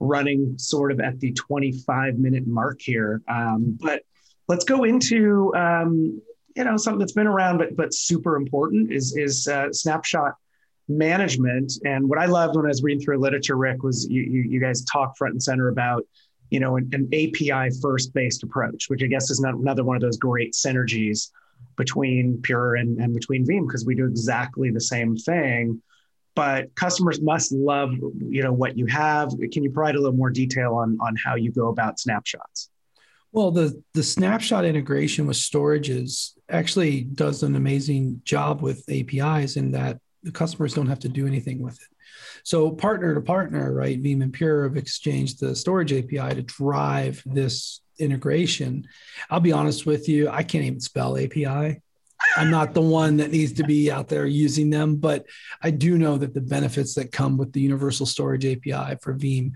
[0.00, 3.22] running sort of at the 25 minute mark here.
[3.28, 4.02] Um, but
[4.48, 6.20] let's go into um,
[6.56, 10.34] you know something that's been around but but super important is is uh, snapshot
[10.88, 11.72] management.
[11.84, 14.60] And what I loved when I was reading through literature, Rick, was you you, you
[14.60, 16.04] guys talk front and center about
[16.50, 19.96] you know an, an API first based approach, which I guess is not another one
[19.96, 21.30] of those great synergies
[21.76, 25.82] between Pure and, and between Veeam because we do exactly the same thing
[26.34, 29.30] but customers must love you know what you have.
[29.52, 32.70] Can you provide a little more detail on on how you go about snapshots?
[33.32, 39.72] Well the the snapshot integration with storages actually does an amazing job with apis in
[39.72, 41.88] that the customers don't have to do anything with it.
[42.42, 47.22] So partner to partner right veeam and pure have exchanged the storage api to drive
[47.26, 48.86] this integration.
[49.30, 51.80] I'll be honest with you i can't even spell api
[52.36, 55.26] I'm not the one that needs to be out there using them, but
[55.62, 59.52] I do know that the benefits that come with the Universal Storage API for Veeam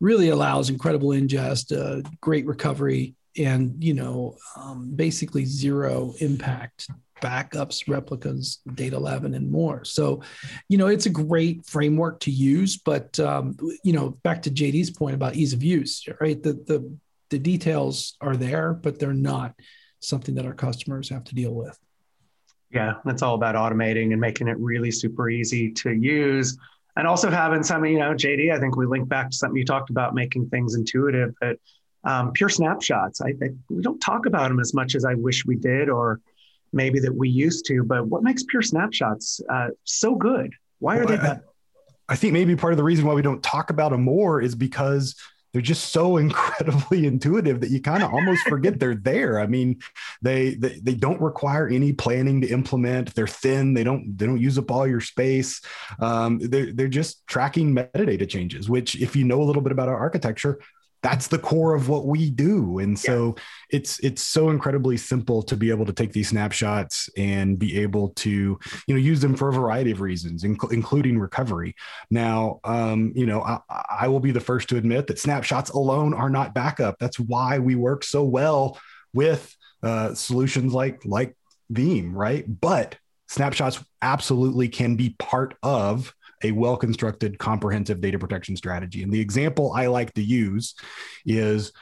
[0.00, 6.88] really allows incredible ingest, uh, great recovery, and you know um, basically zero impact
[7.20, 9.82] backups, replicas, data 11, and more.
[9.84, 10.20] So,
[10.68, 12.76] you know, it's a great framework to use.
[12.76, 16.40] But um, you know, back to JD's point about ease of use, right?
[16.42, 16.96] The the
[17.30, 19.54] the details are there, but they're not
[20.00, 21.78] something that our customers have to deal with.
[22.74, 26.58] Yeah, it's all about automating and making it really super easy to use.
[26.96, 29.64] And also having some, you know, JD, I think we link back to something you
[29.64, 31.34] talked about, making things intuitive.
[31.40, 31.58] But
[32.06, 33.22] Um, pure snapshots.
[33.22, 36.20] I, I, we don't talk about them as much as I wish we did, or
[36.70, 37.82] maybe that we used to.
[37.82, 40.52] But what makes pure snapshots uh, so good?
[40.80, 41.28] Why are well, they?
[41.28, 41.40] I,
[42.10, 44.54] I think maybe part of the reason why we don't talk about them more is
[44.54, 45.16] because
[45.54, 49.38] they're just so incredibly intuitive that you kind of almost forget they're there.
[49.38, 49.80] I mean,
[50.20, 53.14] they, they they don't require any planning to implement.
[53.14, 53.72] They're thin.
[53.72, 55.62] They don't they don't use up all your space.
[56.00, 58.68] Um, they're they're just tracking metadata changes.
[58.68, 60.58] Which, if you know a little bit about our architecture,
[61.04, 62.78] that's the core of what we do.
[62.78, 63.42] And so yeah.
[63.72, 68.08] it's it's so incredibly simple to be able to take these snapshots and be able
[68.24, 71.76] to you know use them for a variety of reasons inc- including recovery.
[72.10, 73.60] Now um, you know I,
[74.00, 76.96] I will be the first to admit that snapshots alone are not backup.
[76.98, 78.80] That's why we work so well
[79.12, 81.36] with uh, solutions like like
[81.70, 82.46] veeam right?
[82.48, 82.96] But
[83.28, 89.02] snapshots absolutely can be part of a well constructed, comprehensive data protection strategy.
[89.02, 90.74] And the example I like to use
[91.26, 91.72] is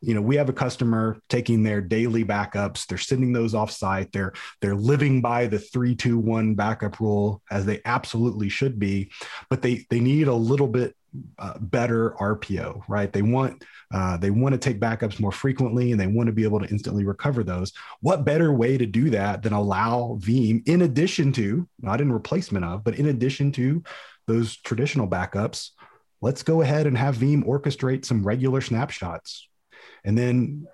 [0.00, 4.12] you know we have a customer taking their daily backups they're sending those off site
[4.12, 9.10] they're they're living by the 321 backup rule as they absolutely should be
[9.50, 10.94] but they they need a little bit
[11.38, 16.00] uh, better rpo right they want uh, they want to take backups more frequently and
[16.00, 17.72] they want to be able to instantly recover those.
[18.00, 22.64] What better way to do that than allow Veeam, in addition to, not in replacement
[22.64, 23.82] of, but in addition to
[24.26, 25.70] those traditional backups,
[26.20, 29.48] let's go ahead and have Veeam orchestrate some regular snapshots.
[30.04, 30.66] And then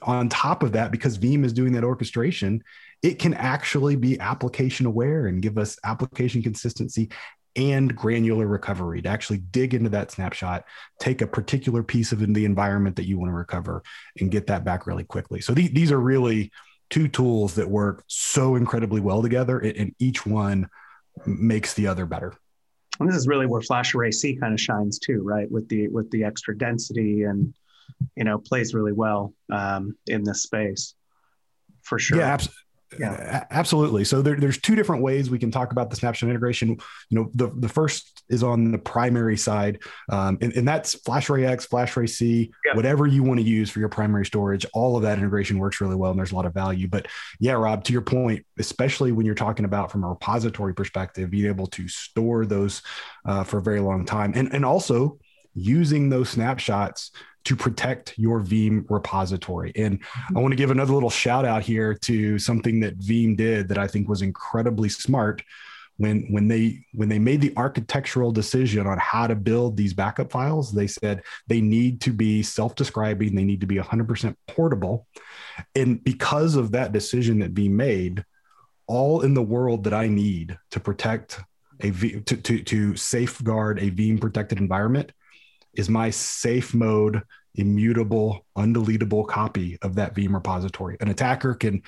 [0.00, 2.62] on top of that, because Veeam is doing that orchestration,
[3.02, 7.10] it can actually be application aware and give us application consistency
[7.56, 10.64] and granular recovery to actually dig into that snapshot,
[10.98, 13.82] take a particular piece of the environment that you want to recover
[14.18, 15.40] and get that back really quickly.
[15.40, 16.50] So th- these are really
[16.90, 20.68] two tools that work so incredibly well together and each one
[21.26, 22.34] makes the other better.
[23.00, 25.50] And this is really where FlashArray//C kind of shines too, right?
[25.50, 27.52] With the with the extra density and
[28.16, 30.94] you know plays really well um, in this space
[31.82, 32.18] for sure.
[32.18, 32.63] Yeah, absolutely
[32.98, 33.44] yeah.
[33.50, 34.04] Absolutely.
[34.04, 36.68] So there, there's two different ways we can talk about the snapshot integration.
[36.68, 36.78] You
[37.10, 39.80] know the, the first is on the primary side
[40.10, 42.74] um, and, and, that's FlashArray//X FlashArray//C yeah.
[42.74, 45.94] whatever you want to use for your primary storage all of that integration works really
[45.94, 46.88] well and there's a lot of value.
[46.88, 47.06] But
[47.38, 51.46] yeah rob to your point especially when you're talking about from a repository perspective being
[51.46, 52.82] able to store those
[53.26, 55.18] uh, for a very long time and, and also
[55.54, 57.12] using those snapshots
[57.44, 59.72] to protect your Veeam repository.
[59.76, 60.00] And
[60.34, 63.78] I want to give another little shout out here to something that Veeam did that
[63.78, 65.42] I think was incredibly smart
[65.96, 70.30] when when they when they made the architectural decision on how to build these backup
[70.30, 75.06] files they said they need to be self-describing they need to be 100% portable
[75.76, 78.24] and because of that decision that Veeam made
[78.86, 81.40] all in the world that i need to protect
[81.80, 85.12] a v, to, to, to safeguard a veeam protected environment
[85.76, 87.22] is my safe mode,
[87.54, 90.96] immutable, undeletable copy of that Veeam repository.
[91.00, 91.82] An attacker can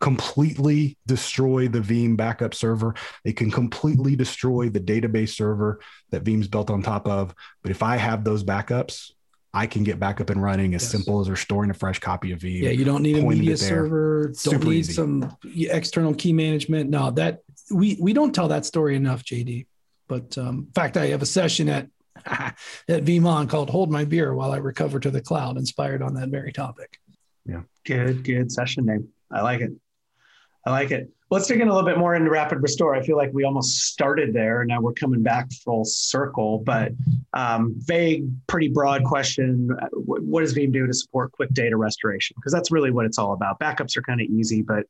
[0.00, 2.94] completely destroy the Veeam backup server.
[3.24, 7.34] They can completely destroy the database server that Veeam's built on top of.
[7.62, 9.12] But if I have those backups,
[9.54, 10.90] I can get back up and running as yes.
[10.90, 12.62] simple as restoring a fresh copy of Veeam.
[12.62, 14.32] Yeah, you don't need a media server.
[14.42, 14.92] Don't need easy.
[14.94, 16.90] some external key management.
[16.90, 19.66] No, that we we don't tell that story enough, JD.
[20.08, 21.88] But um, in fact, I have a session at
[22.88, 26.28] at VeeamON called Hold My Beer While I Recover to the Cloud, inspired on that
[26.28, 26.98] very topic.
[27.46, 27.62] Yeah.
[27.84, 29.08] Good, good session name.
[29.30, 29.72] I like it.
[30.64, 31.10] I like it.
[31.30, 32.94] Let's dig in a little bit more into Rapid Restore.
[32.94, 36.92] I feel like we almost started there and now we're coming back full circle, but
[37.32, 39.70] um, vague, pretty broad question.
[39.92, 42.34] What does Veeam do to support quick data restoration?
[42.36, 43.58] Because that's really what it's all about.
[43.58, 44.84] Backups are kind of easy, but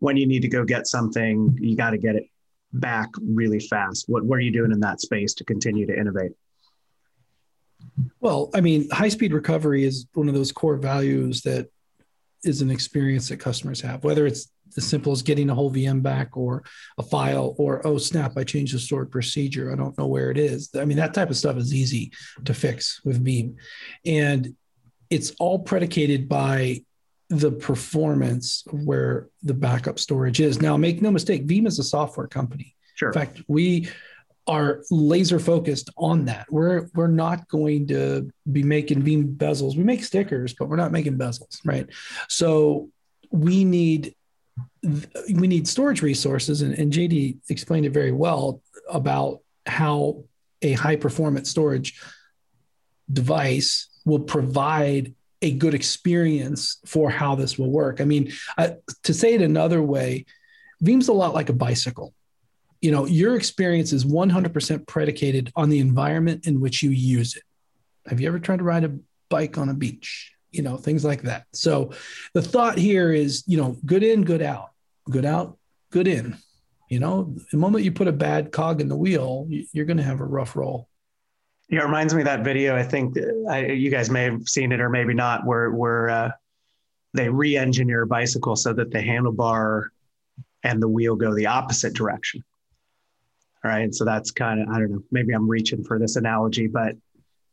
[0.00, 2.24] when you need to go get something, you got to get it
[2.72, 4.06] back really fast.
[4.08, 6.32] What, what are you doing in that space to continue to innovate?
[8.20, 11.70] Well, I mean, high speed recovery is one of those core values that
[12.44, 16.02] is an experience that customers have, whether it's as simple as getting a whole VM
[16.02, 16.62] back or
[16.98, 19.72] a file or, oh, snap, I changed the stored procedure.
[19.72, 20.70] I don't know where it is.
[20.76, 22.12] I mean, that type of stuff is easy
[22.44, 23.54] to fix with Veeam.
[24.04, 24.54] And
[25.08, 26.82] it's all predicated by
[27.28, 30.60] the performance of where the backup storage is.
[30.60, 32.74] Now, make no mistake, Veeam is a software company.
[32.94, 33.08] Sure.
[33.08, 33.88] In fact, we
[34.46, 36.46] are laser focused on that.
[36.50, 39.76] We're we're not going to be making Veeam bezels.
[39.76, 41.86] We make stickers, but we're not making bezels, right?
[42.28, 42.90] So
[43.30, 44.14] we need
[44.82, 50.24] we need storage resources, and, and JD explained it very well about how
[50.62, 52.00] a high performance storage
[53.12, 58.00] device will provide a good experience for how this will work.
[58.00, 58.70] I mean, uh,
[59.02, 60.24] to say it another way,
[60.82, 62.14] Veeam's a lot like a bicycle
[62.80, 67.42] you know your experience is 100% predicated on the environment in which you use it
[68.06, 68.98] have you ever tried to ride a
[69.28, 71.46] bike on a beach you know, things like that.
[71.52, 71.92] So
[72.32, 74.70] the thought here is, you know, good in, good out,
[75.10, 75.58] good out,
[75.90, 76.36] good in.
[76.88, 80.02] You know, the moment you put a bad cog in the wheel, you're going to
[80.02, 80.88] have a rough roll.
[81.68, 82.76] Yeah, it reminds me of that video.
[82.76, 83.16] I think
[83.50, 86.30] I, you guys may have seen it or maybe not, where where uh,
[87.12, 89.88] they re-engineer a bicycle so that the handlebar
[90.62, 92.44] and the wheel go the opposite direction.
[93.66, 95.02] Right, so that's kind of I don't know.
[95.10, 96.96] Maybe I'm reaching for this analogy, but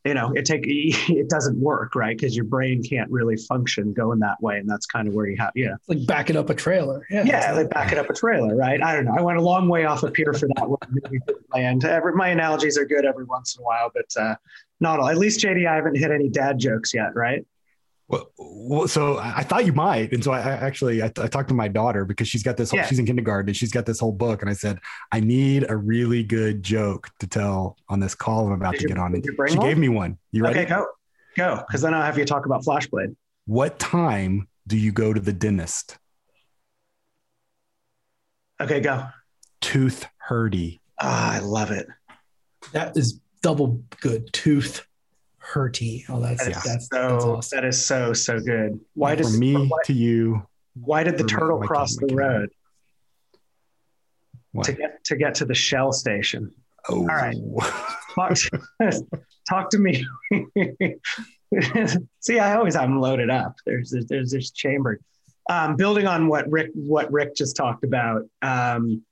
[0.05, 2.17] you know it take it doesn't work right?
[2.17, 5.37] Because your brain can't really function going that way and that's kind of where you
[5.37, 5.75] have yeah.
[5.87, 7.23] Like backing up a trailer yeah.
[7.25, 8.81] Yeah like backing up a trailer right?
[8.81, 10.79] I don't know i went a long way off of pier for that one.
[11.53, 11.85] Land.
[11.85, 14.35] Every, my analogies are good every once in a while but uh
[14.79, 17.45] not all at least jd i haven't hit any dad jokes yet right
[18.09, 21.67] well, so I thought you might, and so I, actually I, I, talked to my
[21.67, 22.71] daughter because she's got this.
[22.71, 22.85] Whole, yeah.
[22.85, 24.79] She's in kindergarten and she's got this whole book, and I said
[25.11, 28.83] I need a really good joke to tell on this call I'm about did to
[28.83, 29.15] you, get on.
[29.15, 29.67] And she one?
[29.67, 30.17] gave me one.
[30.31, 30.59] You ready?
[30.59, 30.85] Okay, go,
[31.37, 33.15] go, because then I'll have you talk about FlashBlade.
[33.45, 35.97] What time do you go to the dentist?
[38.61, 39.07] Okay, go.
[39.61, 40.81] Tooth hurdy.
[41.01, 41.87] Ah, I love it.
[42.73, 44.31] That is double good.
[44.33, 44.85] Tooth
[45.43, 46.05] hurty.
[46.09, 47.57] Oh, that's, that's, that's so that's awesome.
[47.57, 48.79] that is so so good.
[48.93, 50.45] Why does me why, to you?
[50.75, 52.49] Why did the turtle my, cross my, the road?
[54.51, 54.65] What?
[54.65, 56.53] To get to get to the shell station.
[56.89, 56.97] Oh.
[56.97, 57.35] All right.
[58.15, 58.59] talk, to,
[59.49, 60.05] talk to me.
[62.19, 63.55] See, I always have them loaded up.
[63.65, 65.03] There's there's there's, there's chambered.
[65.49, 69.03] Um, building on what Rick what Rick just talked about, um,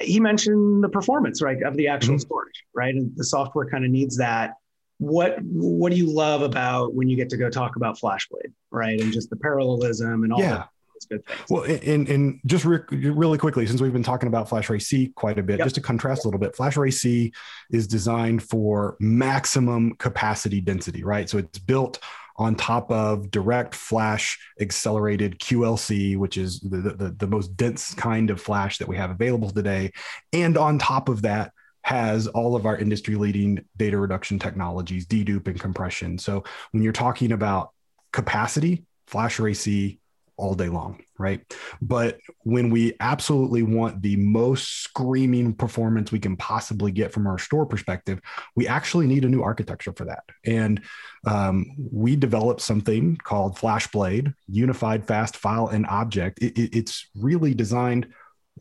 [0.00, 2.20] he mentioned the performance right of the actual mm-hmm.
[2.20, 2.94] storage, right?
[2.94, 4.54] And the software kind of needs that
[5.00, 9.00] what what do you love about when you get to go talk about FlashBlade, right?
[9.00, 10.64] And just the parallelism and all yeah.
[11.08, 11.40] Good things.
[11.48, 15.42] Well, and and just re- really quickly, since we've been talking about FlashArray//C quite a
[15.42, 15.64] bit, yep.
[15.64, 17.32] just to contrast a little bit, FlashArray//C
[17.70, 21.26] is designed for maximum capacity density, right?
[21.28, 22.00] So it's built
[22.36, 28.28] on top of direct flash accelerated QLC, which is the, the, the most dense kind
[28.28, 29.92] of flash that we have available today.
[30.34, 31.52] And on top of that,
[31.90, 36.18] has all of our industry leading data reduction technologies, dedupe and compression.
[36.18, 37.72] So when you're talking about
[38.12, 39.98] capacity, FlashArray//C
[40.36, 41.40] all day long, right?
[41.82, 47.38] But when we absolutely want the most screaming performance we can possibly get from our
[47.38, 48.20] store perspective,
[48.54, 50.22] we actually need a new architecture for that.
[50.46, 50.80] And
[51.26, 56.38] um, we developed something called FlashBlade, Unified Fast File and Object.
[56.38, 58.06] It, it, it's really designed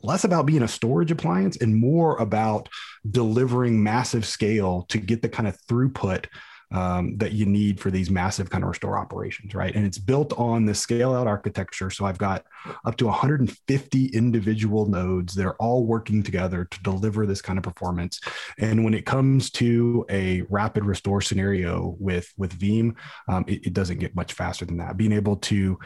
[0.02, 2.70] less about being a storage appliance and more about
[3.10, 6.26] delivering massive scale to get the kind of throughput
[6.72, 9.74] um, that you need for these massive kind of restore operations, right?
[9.74, 11.90] And it's built on the scale out architecture.
[11.90, 12.46] So I've got
[12.86, 17.64] up to 150 individual nodes that are all working together to deliver this kind of
[17.64, 18.22] performance.
[18.60, 22.96] And when it comes to a rapid restore scenario with with Veeam,
[23.28, 24.98] um, it, it doesn't get much faster than that.
[24.98, 25.80] Being able to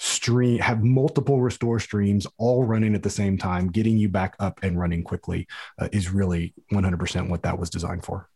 [0.00, 4.58] stream have multiple restore streams all running at the same time getting you back up
[4.62, 5.46] and running quickly
[5.78, 8.26] uh, is really 100% what that was designed for.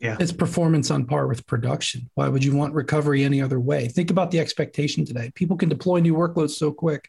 [0.00, 0.16] Yeah.
[0.18, 2.10] It's performance on par with production.
[2.14, 3.86] Why would you want recovery any other way?
[3.86, 5.30] Think about the expectation today.
[5.36, 7.08] People can deploy new workloads so quick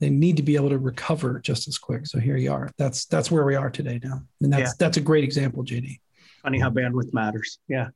[0.00, 2.06] they need to be able to recover just as quick.
[2.06, 2.70] So here you are.
[2.78, 4.22] That's that's where we are today now.
[4.42, 4.72] And that's yeah.
[4.78, 5.98] that's a great example jd
[6.42, 7.58] funny how bandwidth matters.
[7.68, 7.88] Yeah.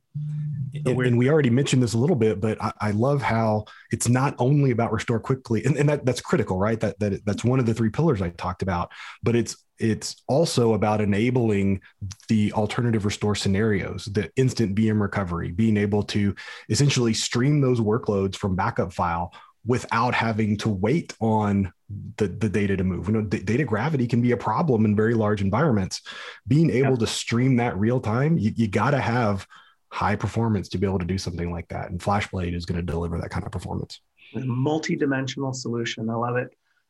[0.85, 4.09] And, and, we already mentioned this a little bit, but I, I, love how it's
[4.09, 6.79] not only about restore quickly, and, and that, that's critical, right?
[6.79, 8.91] That, that that's one of the three pillars I talked about,
[9.23, 11.81] but it's it's also about enabling
[12.29, 16.33] the alternative restore scenarios, the instant VM recovery, being able to
[16.69, 19.33] essentially stream those workloads from backup file
[19.65, 21.73] without having to wait on
[22.17, 23.07] the, the data to move.
[23.07, 26.01] You know, d- data gravity can be a problem in very large environments.
[26.47, 26.99] Being able yeah.
[26.99, 29.47] to stream that real time, you, you got to have
[29.95, 31.89] high performance to be able to do something like that.
[31.89, 34.01] And FlashBlade is going to deliver that kind of performance.
[34.33, 36.09] Multi-dimensional solution.
[36.09, 36.49] I love it.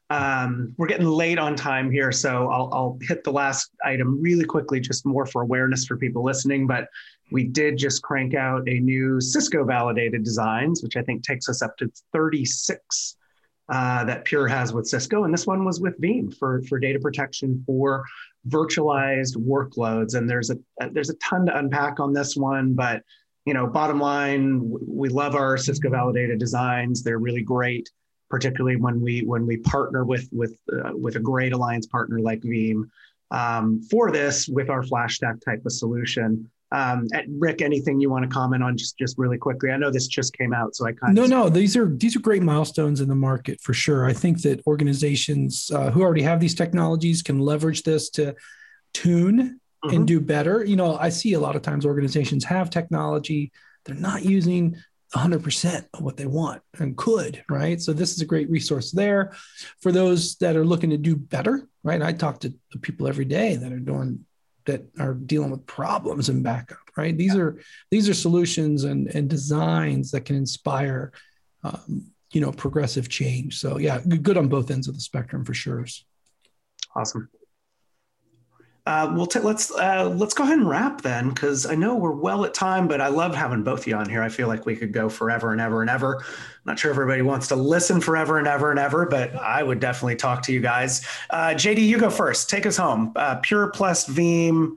[0.10, 4.44] Um, we're getting late on time here, so I'll, I'll hit the last item really
[4.44, 6.66] quickly, just more for awareness for people listening.
[6.66, 6.88] But
[7.32, 11.62] we did just crank out a new Cisco validated designs, which I think takes us
[11.62, 13.18] up to 36
[13.70, 15.26] uh, that Pure has with Cisco.
[15.26, 18.04] And this one was with Veeam for, for data protection for
[18.48, 20.16] virtualized workloads.
[20.16, 20.58] And there's a,
[20.92, 23.02] there's a ton to unpack on this one, but
[23.46, 27.04] you know, bottom line, we love our Cisco validated designs.
[27.04, 27.90] They're really great,
[28.30, 32.42] particularly when we when we partner with with uh, with a great alliance partner like
[32.42, 32.90] Veeam
[33.30, 36.50] um, for this with our FlashStack type of solution.
[36.72, 37.08] Um,
[37.38, 39.72] Rick, anything you want to comment on just just really quickly?
[39.72, 41.50] I know this just came out, so I kind no, of no.
[41.50, 44.06] These are these are great milestones in the market for sure.
[44.06, 48.36] I think that organizations uh, who already have these technologies can leverage this to
[48.94, 49.96] tune mm-hmm.
[49.96, 50.64] and do better.
[50.66, 53.52] You know, I see a lot of times organizations have technology
[53.86, 54.76] they're not using
[55.14, 57.82] 100% of what they want and could, right?
[57.82, 59.34] So this is a great resource there
[59.82, 62.02] for those that are looking to do better, right?
[62.02, 64.26] I talk to people every day that are doing
[64.66, 67.18] that are dealing with problems in backup, right?
[67.18, 67.42] These yeah.
[67.42, 67.60] are
[67.92, 71.12] these are solutions and and designs that can inspire
[71.64, 73.58] um, you know progressive change.
[73.60, 75.86] So yeah, good on both ends of the spectrum for sure.
[76.96, 77.30] Awesome.
[78.86, 82.12] Uh, we'll t- let's uh, let's go ahead and wrap then, because I know we're
[82.12, 84.22] well at time, but I love having both of you on here.
[84.22, 86.18] I feel like we could go forever and ever and ever.
[86.18, 86.24] I'm
[86.66, 90.18] not sure everybody wants to listen forever and ever and ever, but I would definitely
[90.18, 91.04] talk to you guys.
[91.32, 92.48] Uh, JD, you go first.
[92.48, 93.12] Take us home.
[93.16, 94.76] Uh, Pure plus Veeam.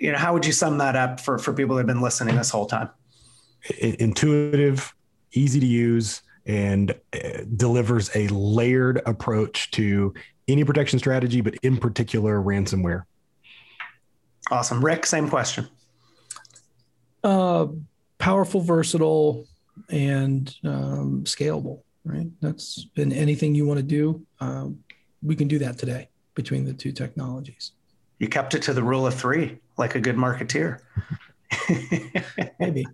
[0.00, 2.36] You know, how would you sum that up for for people that have been listening
[2.36, 2.88] this whole time?
[3.78, 4.94] Intuitive,
[5.32, 10.14] easy to use, and uh, delivers a layered approach to
[10.48, 13.04] any protection strategy, but in particular ransomware.
[14.50, 14.84] Awesome.
[14.84, 15.68] Rick, same question.
[17.22, 17.66] Uh,
[18.18, 19.46] powerful, versatile,
[19.88, 22.26] and um, scalable, right?
[22.40, 24.24] That's been anything you want to do.
[24.40, 24.80] Um,
[25.22, 27.72] we can do that today between the two technologies.
[28.18, 30.80] You kept it to the rule of three, like a good marketeer.
[32.60, 32.86] Maybe.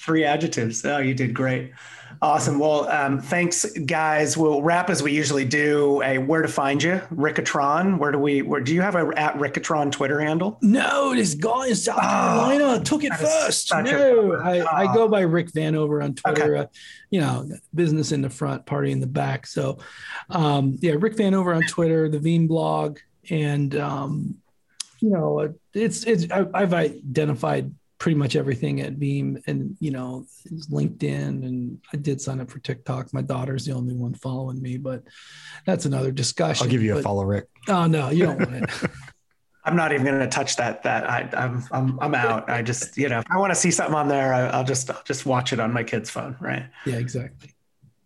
[0.00, 0.84] Three adjectives.
[0.84, 1.72] Oh, you did great.
[2.20, 2.58] Awesome.
[2.58, 4.36] Well, um, thanks, guys.
[4.36, 6.02] We'll wrap as we usually do.
[6.02, 7.98] A where to find you, Rickatron.
[7.98, 8.42] Where do we?
[8.42, 10.58] Where do you have a at Rickatron Twitter handle?
[10.60, 13.70] No, this guy in South Carolina oh, took it first.
[13.72, 14.66] No, I, oh.
[14.66, 16.56] I, go by Rick Vanover on Twitter.
[16.56, 16.64] Okay.
[16.64, 16.66] Uh,
[17.10, 19.46] you know, business in the front, party in the back.
[19.46, 19.78] So,
[20.30, 22.98] um, yeah, Rick Vanover on Twitter, the Veeam blog,
[23.30, 24.38] and um,
[25.00, 30.24] you know, it's it's I, I've identified pretty much everything at Veeam and you know
[30.70, 33.12] LinkedIn and I did sign up for TikTok.
[33.12, 35.02] My daughter's the only one following me, but
[35.66, 36.64] that's another discussion.
[36.64, 37.48] I'll give you but, a follow, Rick.
[37.68, 38.90] Oh no, you don't want it.
[39.64, 40.82] I'm not even going to touch that.
[40.84, 42.48] That I, I'm I'm I'm out.
[42.48, 44.32] I just you know I want to see something on there.
[44.32, 46.36] I, will just I'll just watch it on my kid's phone.
[46.40, 46.66] Right.
[46.86, 47.54] Yeah, exactly.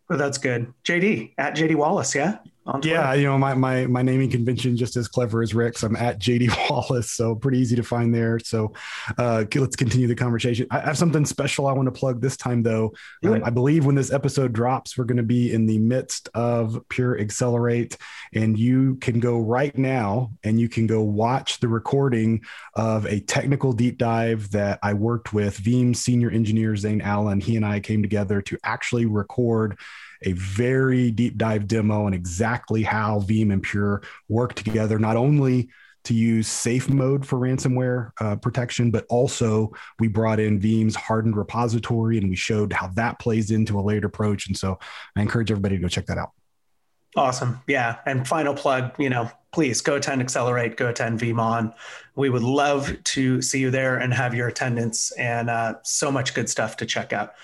[0.09, 0.73] Well, that's good.
[0.85, 2.15] JD at JD Wallace.
[2.15, 2.39] Yeah
[2.83, 5.83] yeah, you know, my, my my naming convention just as clever as Rick's.
[5.83, 8.39] I'm at JD Wallace, so pretty easy to find there.
[8.39, 8.73] So
[9.19, 10.69] uh, let's continue the conversation.
[10.71, 12.93] I have something special I want to plug this time, though.
[13.25, 16.81] Um, I believe when this episode drops, we're going to be in the midst of
[16.89, 17.97] Pure Accelerate,
[18.33, 22.43] and you can go right now and you can go watch the recording
[22.75, 27.41] of a technical deep dive that I worked with Veeam senior engineer Zane Allen.
[27.41, 29.79] He and I came together to actually record
[30.25, 35.69] a very deep dive demo on exactly how Veeam and Pure work together, not only
[36.05, 41.37] to use safe mode for ransomware uh, protection, but also we brought in Veeam's hardened
[41.37, 44.49] repository and we showed how that plays into a layered approach.
[44.49, 44.79] And so
[45.17, 46.33] I encourage everybody to go check that out.
[47.15, 47.61] Awesome.
[47.67, 47.99] Yeah.
[48.07, 51.75] And final plug, you know, please go attend Accelerate, go attend VeeamON.
[52.17, 56.33] We would love to see you there and have your attendance and uh, so much
[56.33, 57.35] good stuff to check out.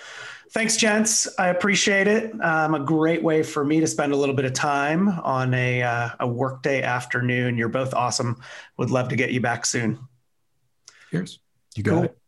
[0.52, 1.28] Thanks, gents.
[1.38, 2.32] I appreciate it.
[2.42, 5.82] Um, a great way for me to spend a little bit of time on a,
[5.82, 7.58] uh, a workday afternoon.
[7.58, 8.40] You're both awesome.
[8.78, 9.98] Would love to get you back soon.
[11.10, 11.40] Cheers.
[11.76, 12.04] You got cool.
[12.04, 12.18] it.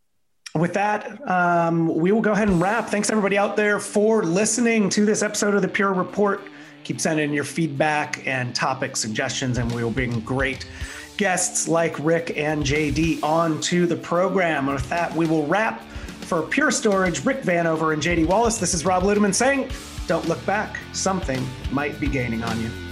[0.55, 2.89] With that, um, we will go ahead and wrap.
[2.89, 6.43] Thanks, everybody out there, for listening to this episode of the Pure Report.
[6.83, 10.67] Keep sending your feedback and topic suggestions, and we will bring great
[11.17, 14.69] guests like Rick and JD on to the program.
[14.69, 15.83] And with that, we will wrap.
[16.31, 19.69] For Pure Storage, Rick Vanover, and JD Wallace, this is Rob Ludeman saying,
[20.07, 20.79] don't look back.
[20.93, 22.90] Something might be gaining on you.